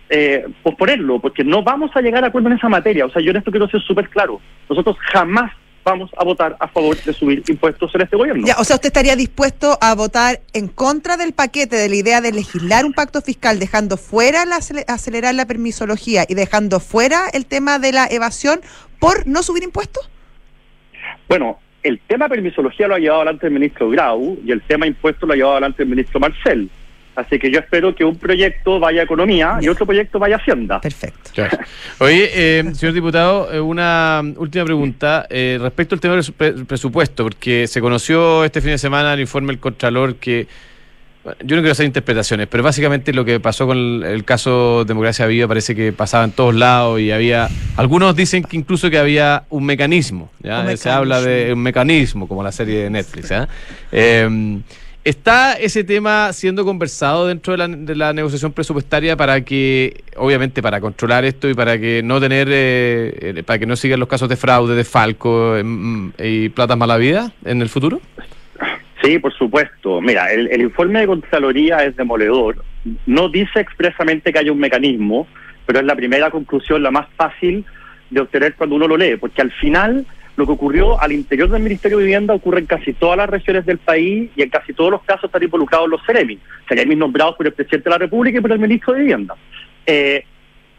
eh, 0.10 0.46
posponerlo, 0.64 1.20
porque 1.20 1.44
no 1.44 1.62
vamos 1.62 1.92
a 1.96 2.02
llegar 2.02 2.24
a 2.24 2.28
acuerdo 2.28 2.50
en 2.50 2.58
esa 2.58 2.70
materia. 2.70 3.06
O 3.06 3.12
sea, 3.12 3.22
yo 3.22 3.32
en 3.32 3.38
esto 3.38 3.52
quiero 3.52 3.70
ser 3.70 3.82
súper 3.82 4.10
claro. 4.10 4.42
Nosotros 4.68 4.98
jamás 5.00 5.52
vamos 5.90 6.10
a 6.18 6.24
votar 6.24 6.56
a 6.60 6.68
favor 6.68 6.96
de 7.02 7.14
subir 7.14 7.44
impuestos 7.48 7.94
en 7.96 8.02
este 8.02 8.16
gobierno. 8.16 8.46
Ya, 8.46 8.56
o 8.58 8.64
sea, 8.64 8.76
¿usted 8.76 8.88
estaría 8.88 9.16
dispuesto 9.16 9.78
a 9.82 9.96
votar 9.96 10.42
en 10.54 10.68
contra 10.68 11.18
del 11.18 11.34
paquete 11.34 11.76
de 11.76 11.90
la 11.90 11.96
idea 11.96 12.22
de 12.22 12.32
legislar 12.32 12.86
un 12.86 12.94
pacto 12.94 13.22
fiscal, 13.22 13.60
dejando 13.60 13.98
fuera 13.98 14.46
la 14.46 14.58
acele- 14.58 14.86
acelerar 14.88 15.36
la 15.36 15.46
permisología 15.46 16.26
y 16.28 16.36
dejando 16.36 16.80
fuera 16.80 17.30
el 17.34 17.46
tema 17.46 17.80
de 17.80 17.92
la 17.92 18.08
evasión 18.08 18.62
por 19.00 19.28
no 19.28 19.44
subir 19.44 19.64
impuestos? 19.64 20.10
Bueno, 21.28 21.60
el 21.84 22.00
tema 22.08 22.28
permisología 22.28 22.88
lo 22.88 22.96
ha 22.96 23.00
llevado 23.00 23.22
adelante 23.22 23.48
el 23.48 23.54
ministro 23.54 23.90
Grau 23.90 24.38
y 24.46 24.52
el 24.52 24.62
tema 24.62 24.86
impuestos 24.88 25.28
lo 25.28 25.34
ha 25.34 25.36
llevado 25.36 25.56
adelante 25.56 25.84
el 25.84 25.90
ministro 25.90 26.20
Marcel. 26.20 26.70
Así 27.20 27.38
que 27.40 27.52
yo 27.52 27.60
espero 27.60 27.94
que 27.94 28.04
un 28.04 28.16
proyecto 28.16 28.80
vaya 28.80 29.02
a 29.02 29.04
economía 29.04 29.58
y 29.62 29.68
otro 29.68 29.86
proyecto 29.86 30.20
vaya 30.20 30.36
a 30.36 30.40
hacienda. 30.40 30.80
Perfecto. 30.82 31.32
Claro. 31.34 31.58
Oye, 32.00 32.30
eh, 32.34 32.64
señor 32.74 32.94
diputado, 32.94 33.52
eh, 33.54 33.60
una 33.60 34.22
última 34.38 34.66
pregunta 34.66 35.28
eh, 35.30 35.58
respecto 35.62 35.96
al 35.96 36.02
tema 36.02 36.16
del 36.16 36.34
pre- 36.34 36.54
presupuesto, 36.66 37.24
porque 37.24 37.68
se 37.68 37.82
conoció 37.82 38.44
este 38.44 38.62
fin 38.62 38.72
de 38.72 38.78
semana 38.78 39.14
el 39.14 39.20
informe 39.20 39.48
del 39.48 39.60
Contralor 39.60 40.16
que, 40.16 40.48
bueno, 41.24 41.38
yo 41.44 41.56
no 41.58 41.62
quiero 41.62 41.74
hacer 41.74 41.86
interpretaciones, 41.86 42.48
pero 42.48 42.64
básicamente 42.64 43.12
lo 43.14 43.26
que 43.26 43.40
pasó 43.40 43.68
con 43.68 43.78
el, 43.78 44.04
el 44.04 44.24
caso 44.24 44.86
Democracia 44.86 45.26
Viva 45.26 45.48
parece 45.48 45.76
que 45.76 45.92
pasaba 45.92 46.24
en 46.24 46.32
todos 46.32 46.56
lados 46.56 47.00
y 47.02 47.12
había, 47.12 47.50
algunos 47.76 48.16
dicen 48.16 48.44
que 48.44 48.56
incluso 48.56 48.90
que 48.90 48.98
había 48.98 49.44
un 49.50 49.66
mecanismo, 49.66 50.32
¿ya? 50.42 50.62
Un 50.62 50.78
se 50.78 50.90
habla 50.90 51.22
de 51.22 51.52
un 51.54 51.60
mecanismo, 51.60 52.28
como 52.28 52.42
la 52.42 52.52
serie 52.54 52.84
de 52.84 52.90
Netflix. 52.90 53.32
Eh, 53.92 54.60
¿Está 55.06 55.54
ese 55.54 55.86
tema 55.86 56.34
siendo 56.34 56.66
conversado 56.66 57.28
dentro 57.28 57.54
de 57.54 57.58
la, 57.58 57.68
de 57.70 57.96
la 57.96 58.12
negociación 58.12 58.52
presupuestaria 58.52 59.16
para 59.16 59.42
que, 59.42 60.04
obviamente, 60.18 60.62
para 60.62 60.82
controlar 60.82 61.24
esto 61.24 61.50
y 61.50 61.54
para 61.54 61.80
que 61.80 62.02
no 62.04 62.20
tener, 62.20 62.50
eh, 62.52 63.38
eh, 63.38 63.44
para 63.46 63.60
que 63.60 63.66
no 63.66 63.78
sigan 63.78 64.00
los 64.02 64.10
casos 64.10 64.28
de 64.28 64.36
fraude, 64.36 64.76
de 64.76 64.84
falco 64.84 65.56
em, 65.56 66.12
y 66.20 66.50
platas 66.50 66.78
mala 66.78 66.98
vida 66.98 67.32
en 67.46 67.62
el 67.62 67.70
futuro? 67.70 68.02
Sí, 69.02 69.20
por 69.20 69.34
supuesto. 69.34 70.02
Mira, 70.02 70.34
el, 70.34 70.48
el 70.48 70.62
informe 70.62 71.00
de 71.00 71.08
Contraloría 71.08 71.78
es 71.78 71.96
demoledor. 71.96 72.64
No 73.06 73.30
dice 73.30 73.62
expresamente 73.62 74.34
que 74.34 74.40
haya 74.40 74.52
un 74.52 74.60
mecanismo, 74.60 75.28
pero 75.66 75.80
es 75.80 75.86
la 75.86 75.96
primera 75.96 76.30
conclusión, 76.30 76.84
la 76.84 76.92
más 76.92 77.08
fácil 77.16 77.64
de 78.10 78.20
obtener 78.20 78.56
cuando 78.56 78.76
uno 78.76 78.88
lo 78.88 78.98
lee, 78.98 79.16
porque 79.16 79.42
al 79.42 79.52
final 79.52 80.06
lo 80.40 80.46
que 80.46 80.54
ocurrió 80.54 81.00
al 81.02 81.12
interior 81.12 81.50
del 81.50 81.62
Ministerio 81.62 81.98
de 81.98 82.06
Vivienda 82.06 82.34
ocurre 82.34 82.60
en 82.60 82.66
casi 82.66 82.94
todas 82.94 83.18
las 83.18 83.30
regiones 83.30 83.66
del 83.66 83.78
país 83.78 84.32
y 84.36 84.42
en 84.42 84.50
casi 84.50 84.74
todos 84.74 84.90
los 84.90 85.04
casos 85.04 85.26
están 85.26 85.44
involucrados 85.44 85.90
los 85.90 86.02
CEREMI, 86.06 86.40
CEREMI 86.68 86.96
nombrados 86.96 87.36
por 87.36 87.46
el 87.46 87.54
presidente 87.54 87.84
de 87.84 87.90
la 87.90 87.98
República 87.98 88.40
y 88.40 88.42
por 88.42 88.52
el 88.54 88.60
ministro 88.60 88.94
de 88.94 89.02
Vivienda. 89.02 89.36
Eh, 89.86 90.24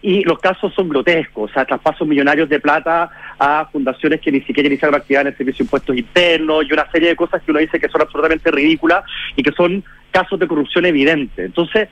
y 0.03 0.25
los 0.25 0.39
casos 0.39 0.73
son 0.73 0.89
grotescos, 0.89 1.51
o 1.51 1.53
sea, 1.53 1.67
traspasos 1.67 2.09
millonarios 2.09 2.49
de 2.49 2.59
plata 2.59 3.11
a 3.39 3.69
fundaciones 3.71 4.23
que 4.23 4.33
ni 4.33 4.41
siquiera 4.41 4.67
iniciaron 4.67 4.95
actividad 4.95 5.23
en 5.23 5.29
el 5.29 5.37
servicio 5.37 5.59
de 5.59 5.67
impuestos 5.67 5.95
internos 5.95 6.65
y 6.67 6.73
una 6.73 6.91
serie 6.91 7.11
de 7.11 7.17
cosas 7.17 7.43
que 7.43 7.51
uno 7.51 7.61
dice 7.61 7.79
que 7.79 7.89
son 7.91 8.01
absolutamente 8.01 8.51
ridículas 8.51 9.05
y 9.37 9.43
que 9.43 9.53
son 9.53 9.85
casos 10.11 10.41
de 10.41 10.49
corrupción 10.49 10.87
evidente. 10.87 11.45
Entonces, 11.45 11.91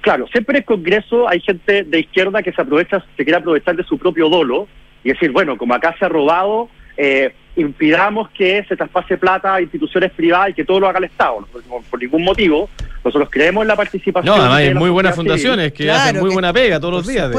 claro, 0.00 0.26
siempre 0.26 0.56
en 0.56 0.62
el 0.62 0.64
Congreso 0.64 1.28
hay 1.28 1.40
gente 1.40 1.84
de 1.84 2.00
izquierda 2.00 2.42
que 2.42 2.52
se 2.52 2.62
aprovecha, 2.62 3.04
se 3.16 3.22
quiere 3.24 3.38
aprovechar 3.38 3.76
de 3.76 3.84
su 3.84 3.96
propio 3.96 4.28
dolo 4.28 4.66
y 5.04 5.10
decir, 5.10 5.30
bueno, 5.30 5.56
como 5.56 5.72
acá 5.72 5.94
se 6.00 6.04
ha 6.04 6.08
robado, 6.08 6.68
eh, 6.96 7.34
impidamos 7.56 8.28
que 8.30 8.64
se 8.68 8.76
traspase 8.76 9.16
plata 9.16 9.54
a 9.54 9.60
instituciones 9.62 10.10
privadas 10.12 10.50
y 10.50 10.54
que 10.54 10.64
todo 10.64 10.80
lo 10.80 10.88
haga 10.88 10.98
el 10.98 11.04
Estado, 11.04 11.40
no, 11.40 11.46
por, 11.46 11.62
por 11.84 12.00
ningún 12.00 12.22
motivo. 12.24 12.68
Nosotros 13.04 13.28
creemos 13.30 13.62
en 13.62 13.68
la 13.68 13.76
participación. 13.76 14.34
No, 14.36 14.40
además 14.42 14.58
de 14.60 14.68
hay 14.68 14.74
muy 14.74 14.90
buenas 14.90 15.14
civil. 15.14 15.30
fundaciones 15.30 15.72
que 15.72 15.84
Claro, 15.84 16.00
hacen 16.00 16.20
muy 16.20 16.28
que- 16.30 16.34
buena 16.34 16.52
pega 16.52 16.80
todos 16.80 16.94
los 16.94 17.06
días. 17.06 17.30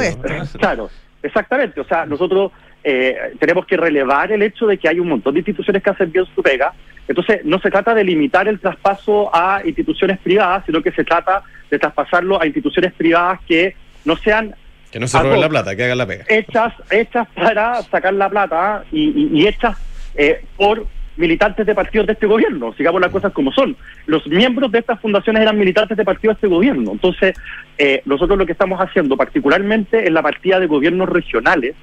Claro, 0.59 0.89
exactamente. 1.21 1.79
O 1.81 1.83
sea, 1.85 2.05
nosotros 2.05 2.51
eh, 2.83 3.15
tenemos 3.39 3.65
que 3.65 3.77
relevar 3.77 4.31
el 4.31 4.41
hecho 4.41 4.65
de 4.65 4.77
que 4.77 4.87
hay 4.87 4.99
un 4.99 5.09
montón 5.09 5.33
de 5.33 5.41
instituciones 5.41 5.83
que 5.83 5.89
hacen 5.89 6.11
bien 6.11 6.25
su 6.33 6.41
pega. 6.41 6.73
Entonces, 7.07 7.41
no 7.45 7.59
se 7.59 7.69
trata 7.69 7.93
de 7.93 8.03
limitar 8.03 8.47
el 8.47 8.59
traspaso 8.59 9.29
a 9.33 9.61
instituciones 9.65 10.17
privadas, 10.19 10.63
sino 10.65 10.81
que 10.81 10.91
se 10.91 11.03
trata 11.03 11.43
de 11.69 11.79
traspasarlo 11.79 12.41
a 12.41 12.45
instituciones 12.45 12.93
privadas 12.93 13.39
que 13.47 13.75
no 14.05 14.15
sean 14.17 14.55
Que 14.97 15.01
no 15.01 15.07
se 15.07 15.19
roben 15.21 15.41
la 15.41 15.47
plata, 15.49 15.75
que 15.75 15.83
hagan 15.83 15.99
la 15.99 16.07
pega. 16.07 16.25
hechas, 16.27 16.73
hechas 16.89 17.27
para 17.35 17.83
sacar 17.83 18.15
la 18.15 18.27
plata 18.29 18.83
y, 18.91 19.09
y- 19.09 19.29
y 19.31 19.47
hechas 19.47 19.77
eh, 20.15 20.41
por 20.55 20.87
militantes 21.17 21.67
de 21.67 21.75
partidos 21.75 22.07
de 22.07 22.13
este 22.13 22.25
gobierno, 22.25 22.73
sigamos 22.73 22.99
las 22.99 23.11
cosas 23.11 23.31
como 23.31 23.51
son. 23.51 23.75
Los 24.07 24.25
miembros 24.25 24.71
de 24.71 24.79
estas 24.79 24.99
fundaciones 24.99 25.43
eran 25.43 25.55
militantes 25.59 25.95
de 25.97 26.03
partidos 26.03 26.35
de 26.35 26.37
este 26.39 26.47
gobierno. 26.47 26.93
Entonces, 26.93 27.35
eh, 27.77 28.01
nosotros 28.05 28.39
lo 28.39 28.45
que 28.47 28.53
estamos 28.53 28.79
haciendo, 28.81 29.15
particularmente 29.15 30.07
en 30.07 30.15
la 30.15 30.23
partida 30.23 30.59
de 30.59 30.65
gobiernos 30.65 31.07
regionales, 31.09 31.75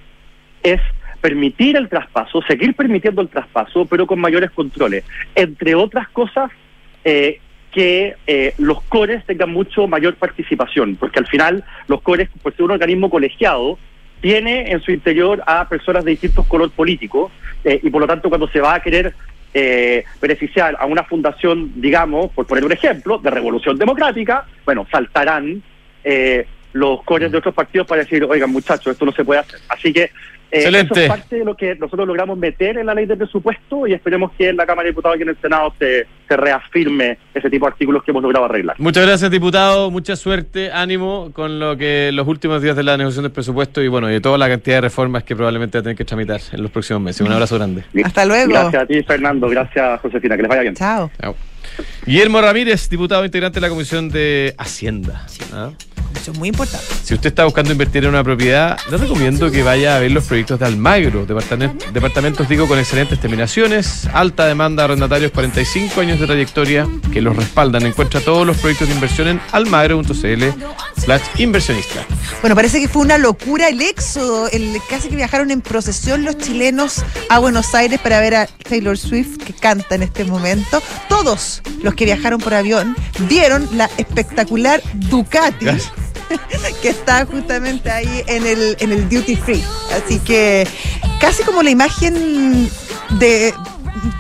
es 0.65 0.81
permitir 1.21 1.77
el 1.77 1.89
traspaso, 1.89 2.43
seguir 2.43 2.75
permitiendo 2.75 3.23
el 3.23 3.29
traspaso, 3.29 3.87
pero 3.87 4.09
con 4.09 4.19
mayores 4.19 4.51
controles. 4.51 5.05
Entre 5.37 5.77
otras 5.77 6.09
cosas, 6.09 6.51
eh, 7.05 7.39
que 7.75 8.15
eh, 8.27 8.55
los 8.59 8.83
cores 8.83 9.25
tengan 9.27 9.51
mucho 9.51 9.89
mayor 9.89 10.15
participación, 10.15 10.97
porque 10.97 11.19
al 11.19 11.27
final 11.27 11.65
los 11.89 12.01
cores, 12.03 12.29
por 12.43 12.55
ser 12.55 12.65
un 12.65 12.71
organismo 12.71 13.11
colegiado, 13.11 13.79
tiene 14.21 14.71
en 14.71 14.81
su 14.81 14.93
interior 14.93 15.43
a 15.47 15.69
personas 15.69 16.05
de 16.05 16.13
distintos 16.13 16.47
color 16.47 16.71
político 16.71 17.31
eh, 17.65 17.81
y 17.83 17.91
por 17.91 18.01
lo 18.01 18.07
tanto 18.07 18.29
cuando 18.29 18.49
se 18.49 18.61
va 18.61 18.75
a 18.75 18.81
querer 18.81 19.13
eh, 19.53 20.05
beneficiar 20.21 20.77
a 20.79 20.87
una 20.87 21.05
fundación, 21.05 21.73
digamos, 21.77 22.31
por 22.33 22.47
poner 22.47 22.65
un 22.65 22.73
ejemplo, 22.73 23.19
de 23.19 23.31
revolución 23.31 23.77
democrática, 23.77 24.47
bueno, 24.65 24.87
saltarán 24.91 25.63
eh, 26.03 26.47
los 26.73 27.03
cores 27.03 27.31
de 27.31 27.39
otros 27.39 27.55
partidos 27.55 27.87
para 27.87 28.03
decir, 28.03 28.25
oigan 28.25 28.51
muchachos, 28.51 28.93
esto 28.93 29.05
no 29.05 29.13
se 29.13 29.25
puede 29.25 29.41
hacer. 29.41 29.61
Así 29.69 29.93
que 29.93 30.11
Excelente. 30.51 30.93
eso 30.93 31.03
es 31.03 31.09
parte 31.09 31.37
de 31.37 31.45
lo 31.45 31.57
que 31.57 31.75
nosotros 31.75 32.07
logramos 32.07 32.39
meter 32.39 32.79
en 32.79 32.87
la 32.87 32.95
ley 32.95 33.07
de 33.07 33.17
presupuesto 33.17 33.87
y 33.87 33.93
esperemos 33.93 34.33
que 34.39 34.51
en 34.51 34.57
la 34.57 34.67
Cámara 34.67 34.85
de 34.85 34.91
Diputados 34.91 35.19
y 35.19 35.23
en 35.23 35.29
el 35.31 35.41
Senado 35.41 35.75
se, 35.79 36.07
se 36.29 36.37
reafirme 36.37 37.19
ese 37.35 37.51
tipo 37.51 37.67
de 37.67 37.73
artículos 37.73 38.05
que 38.05 38.11
hemos 38.11 38.23
logrado 38.23 38.47
arreglar. 38.47 38.77
Muchas 38.79 39.05
gracias, 39.07 39.31
diputado. 39.31 39.91
Mucha 39.91 40.17
suerte, 40.17 40.71
ánimo 40.73 41.31
con 41.33 41.59
lo 41.59 41.77
que 41.77 42.11
los 42.13 42.27
últimos 42.29 42.63
días 42.63 42.77
de 42.77 42.83
la 42.83 42.97
negociación 42.97 43.25
del 43.25 43.33
presupuesto 43.33 43.83
y 43.83 43.89
bueno, 43.89 44.09
y 44.09 44.13
de 44.15 44.21
toda 44.21 44.39
la 44.39 44.49
cantidad 44.49 44.77
de 44.77 44.81
reformas 44.83 45.25
que 45.25 45.35
probablemente 45.35 45.79
va 45.79 45.81
a 45.81 45.83
tener 45.83 45.97
que 45.97 46.05
tramitar 46.05 46.41
en 46.53 46.63
los 46.63 46.71
próximos 46.71 47.03
meses. 47.03 47.21
Un 47.27 47.33
abrazo 47.33 47.57
grande. 47.57 47.85
Hasta 48.05 48.25
luego. 48.25 48.51
Gracias 48.53 48.83
a 48.83 48.87
ti, 48.87 49.03
Fernando. 49.03 49.49
Gracias, 49.49 50.01
Josefina. 50.01 50.37
Que 50.37 50.43
les 50.43 50.49
vaya 50.49 50.63
bien. 50.63 50.75
Chao. 50.75 51.11
Chao. 51.21 51.37
Guillermo 52.07 52.41
Ramírez, 52.41 52.89
diputado 52.89 53.25
integrante 53.25 53.57
de 53.57 53.61
la 53.63 53.69
Comisión 53.69 54.09
de 54.09 54.55
Hacienda. 54.59 55.27
¿Ah? 55.53 55.71
Eso 56.25 56.33
es 56.33 56.39
muy 56.39 56.49
importante. 56.49 56.87
Si 57.05 57.13
usted 57.13 57.29
está 57.29 57.45
buscando 57.45 57.71
invertir 57.71 58.05
en 58.05 58.09
una 58.09 58.25
propiedad, 58.25 58.79
le 58.91 58.97
recomiendo 58.97 59.51
que 59.51 59.63
vaya 59.63 59.95
a 59.95 59.99
ver 59.99 60.11
los 60.11 60.25
proyectos 60.25 60.59
de 60.59 60.65
Almagro, 60.65 61.27
departament- 61.27 61.93
departamentos, 61.93 62.49
digo, 62.49 62.67
con 62.67 62.79
excelentes 62.79 63.21
terminaciones, 63.21 64.07
alta 64.11 64.47
demanda 64.47 64.81
de 64.81 64.85
arrendatarios, 64.87 65.33
45 65.33 66.01
años 66.01 66.19
de 66.19 66.25
trayectoria 66.25 66.89
que 67.13 67.21
los 67.21 67.37
respaldan. 67.37 67.85
Encuentra 67.85 68.23
todos 68.23 68.47
los 68.47 68.57
proyectos 68.57 68.89
de 68.89 68.95
inversión 68.95 69.29
en 69.29 69.41
almagro.cl 69.53 70.45
slash 70.97 71.21
inversionista. 71.37 72.07
Bueno, 72.41 72.57
parece 72.57 72.81
que 72.81 72.89
fue 72.89 73.03
una 73.03 73.19
locura 73.19 73.69
el 73.69 73.83
éxodo, 73.83 74.49
el, 74.49 74.81
casi 74.89 75.11
que 75.11 75.17
viajaron 75.17 75.51
en 75.51 75.61
procesión 75.61 76.25
los 76.25 76.39
chilenos 76.39 77.05
a 77.29 77.39
Buenos 77.39 77.75
Aires 77.75 78.01
para 78.01 78.19
ver 78.21 78.35
a 78.35 78.47
Taylor 78.47 78.97
Swift 78.97 79.37
que 79.45 79.53
canta 79.53 79.95
en 79.95 80.05
este 80.05 80.25
momento. 80.25 80.83
Todos 81.11 81.61
los 81.83 81.95
que 81.95 82.07
viajaron 82.07 82.41
por 82.41 82.55
avión 82.55 82.97
vieron 83.29 83.69
la 83.73 83.91
espectacular 83.99 84.83
Ducati 84.95 85.67
Gracias. 85.67 85.93
que 86.83 86.89
está 86.89 87.27
justamente 87.27 87.91
ahí 87.91 88.25
en 88.27 88.47
el, 88.47 88.77
en 88.81 88.93
el 88.93 89.09
duty 89.09 89.37
free. 89.37 89.65
Así 89.93 90.19
que 90.21 90.67
casi 91.21 91.43
como 91.43 91.63
la 91.63 91.71
imagen 91.71 92.71
de... 93.19 93.55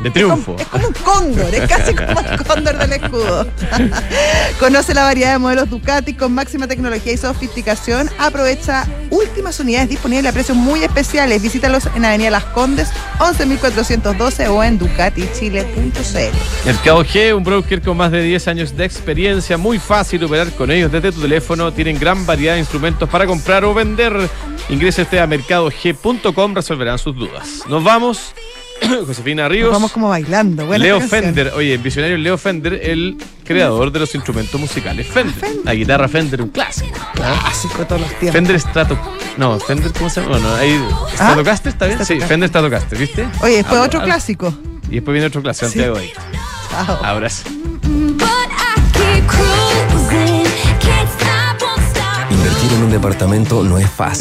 De 0.03 0.11
triunfo. 0.11 0.57
Es 0.59 0.67
como 0.69 0.89
un 0.89 0.95
cóndor, 0.95 1.55
es 1.55 1.69
casi 1.69 1.95
como 1.95 2.21
el 2.21 2.45
cóndor 2.45 2.79
del 2.79 2.93
escudo. 2.93 3.47
Conoce 4.61 4.95
la 4.95 5.05
variedad 5.05 5.33
de 5.33 5.39
modelos 5.39 5.71
Ducati 5.71 6.15
con 6.15 6.33
máxima 6.33 6.67
tecnología 6.67 7.13
y 7.13 7.17
sofisticación. 7.17 8.11
Aprovecha 8.19 8.87
últimas 9.11 9.59
unidades 9.61 9.89
disponibles 9.89 10.31
a 10.31 10.33
precios 10.33 10.57
muy 10.57 10.83
especiales. 10.83 11.43
Visítalos 11.43 11.89
en 11.95 12.05
Avenida 12.05 12.31
Las 12.31 12.45
Condes, 12.45 12.89
11.412 13.19 14.49
o 14.49 14.63
en 14.63 14.79
ducatichile.cl. 14.79 16.67
Mercado 16.67 17.05
G, 17.05 17.37
un 17.37 17.45
broker 17.45 17.83
con 17.83 17.97
más 17.97 18.13
de 18.13 18.23
10 18.23 18.49
años 18.49 18.77
de 18.77 18.85
experiencia, 18.85 19.57
muy 19.57 19.79
fácil 19.79 20.25
operar 20.25 20.51
con 20.53 20.71
ellos 20.71 20.93
desde 20.93 21.13
tu 21.13 21.21
teléfono, 21.21 21.73
tienen 21.73 21.99
gran 21.99 22.27
variedad 22.27 22.55
de 22.55 22.61
instrumentos 22.61 23.09
para 23.09 23.27
comprar 23.27 23.65
o 23.65 23.75
vender. 23.75 24.31
Ingrese 24.69 25.03
usted 25.03 25.19
a 25.19 25.27
mercadog.com, 25.27 26.55
resolverán 26.55 26.99
sus 26.99 27.15
dudas. 27.17 27.63
Nos 27.69 27.85
vamos, 27.85 28.35
Josefina 29.07 29.49
Ríos. 29.49 29.67
Nos 29.71 29.73
vamos 29.79 29.93
como 29.93 30.09
bailando. 30.09 30.67
Buena 30.67 30.85
Leo 30.85 30.99
canción. 30.99 31.23
Fender, 31.23 31.53
oye, 31.55 31.75
el 31.75 31.79
visionario 31.81 32.17
Leo 32.19 32.39
Fender, 32.39 32.75
el 32.83 33.17
creador 33.45 33.91
de 33.93 34.01
los 34.01 34.15
instrumentos 34.15 34.61
musicales 34.61 35.07
Fender. 35.07 35.35
Fender. 35.35 35.65
La 35.65 35.75
guitarra 35.75 36.09
Fender, 36.09 36.43
un 36.43 36.49
clásico. 36.51 36.99
Clásico 37.15 37.79
de 37.79 37.85
todos 37.85 38.01
los 38.03 38.11
tiempos. 38.19 38.33
Fender 38.33 38.61
Strato. 38.61 38.99
No, 39.37 39.59
Fender, 39.59 39.93
¿cómo 39.93 40.09
se 40.11 40.21
llama? 40.21 40.33
Bueno, 40.39 40.55
ahí. 40.55 40.81
¿Stratocaster 41.15 41.73
está 41.73 41.87
bien? 41.87 42.05
Sí. 42.05 42.21
Fender 42.21 42.49
Stratocaster, 42.49 42.99
¿viste? 42.99 43.27
Oye, 43.43 43.57
después 43.57 43.81
otro 43.81 44.03
clásico. 44.03 44.55
Y 44.91 44.97
después 44.97 45.13
viene 45.13 45.27
otro 45.29 45.43
clásico, 45.43 45.67
Sí. 45.71 45.79
Santiago 45.81 45.97
ahí. 45.99 46.13
Chao. 46.71 47.05
Abrazo. 47.05 47.45
Invertir 52.31 52.73
en 52.73 52.83
un 52.85 52.91
departamento 52.91 53.63
no 53.63 53.79
es 53.79 53.89
fácil. 53.91 54.13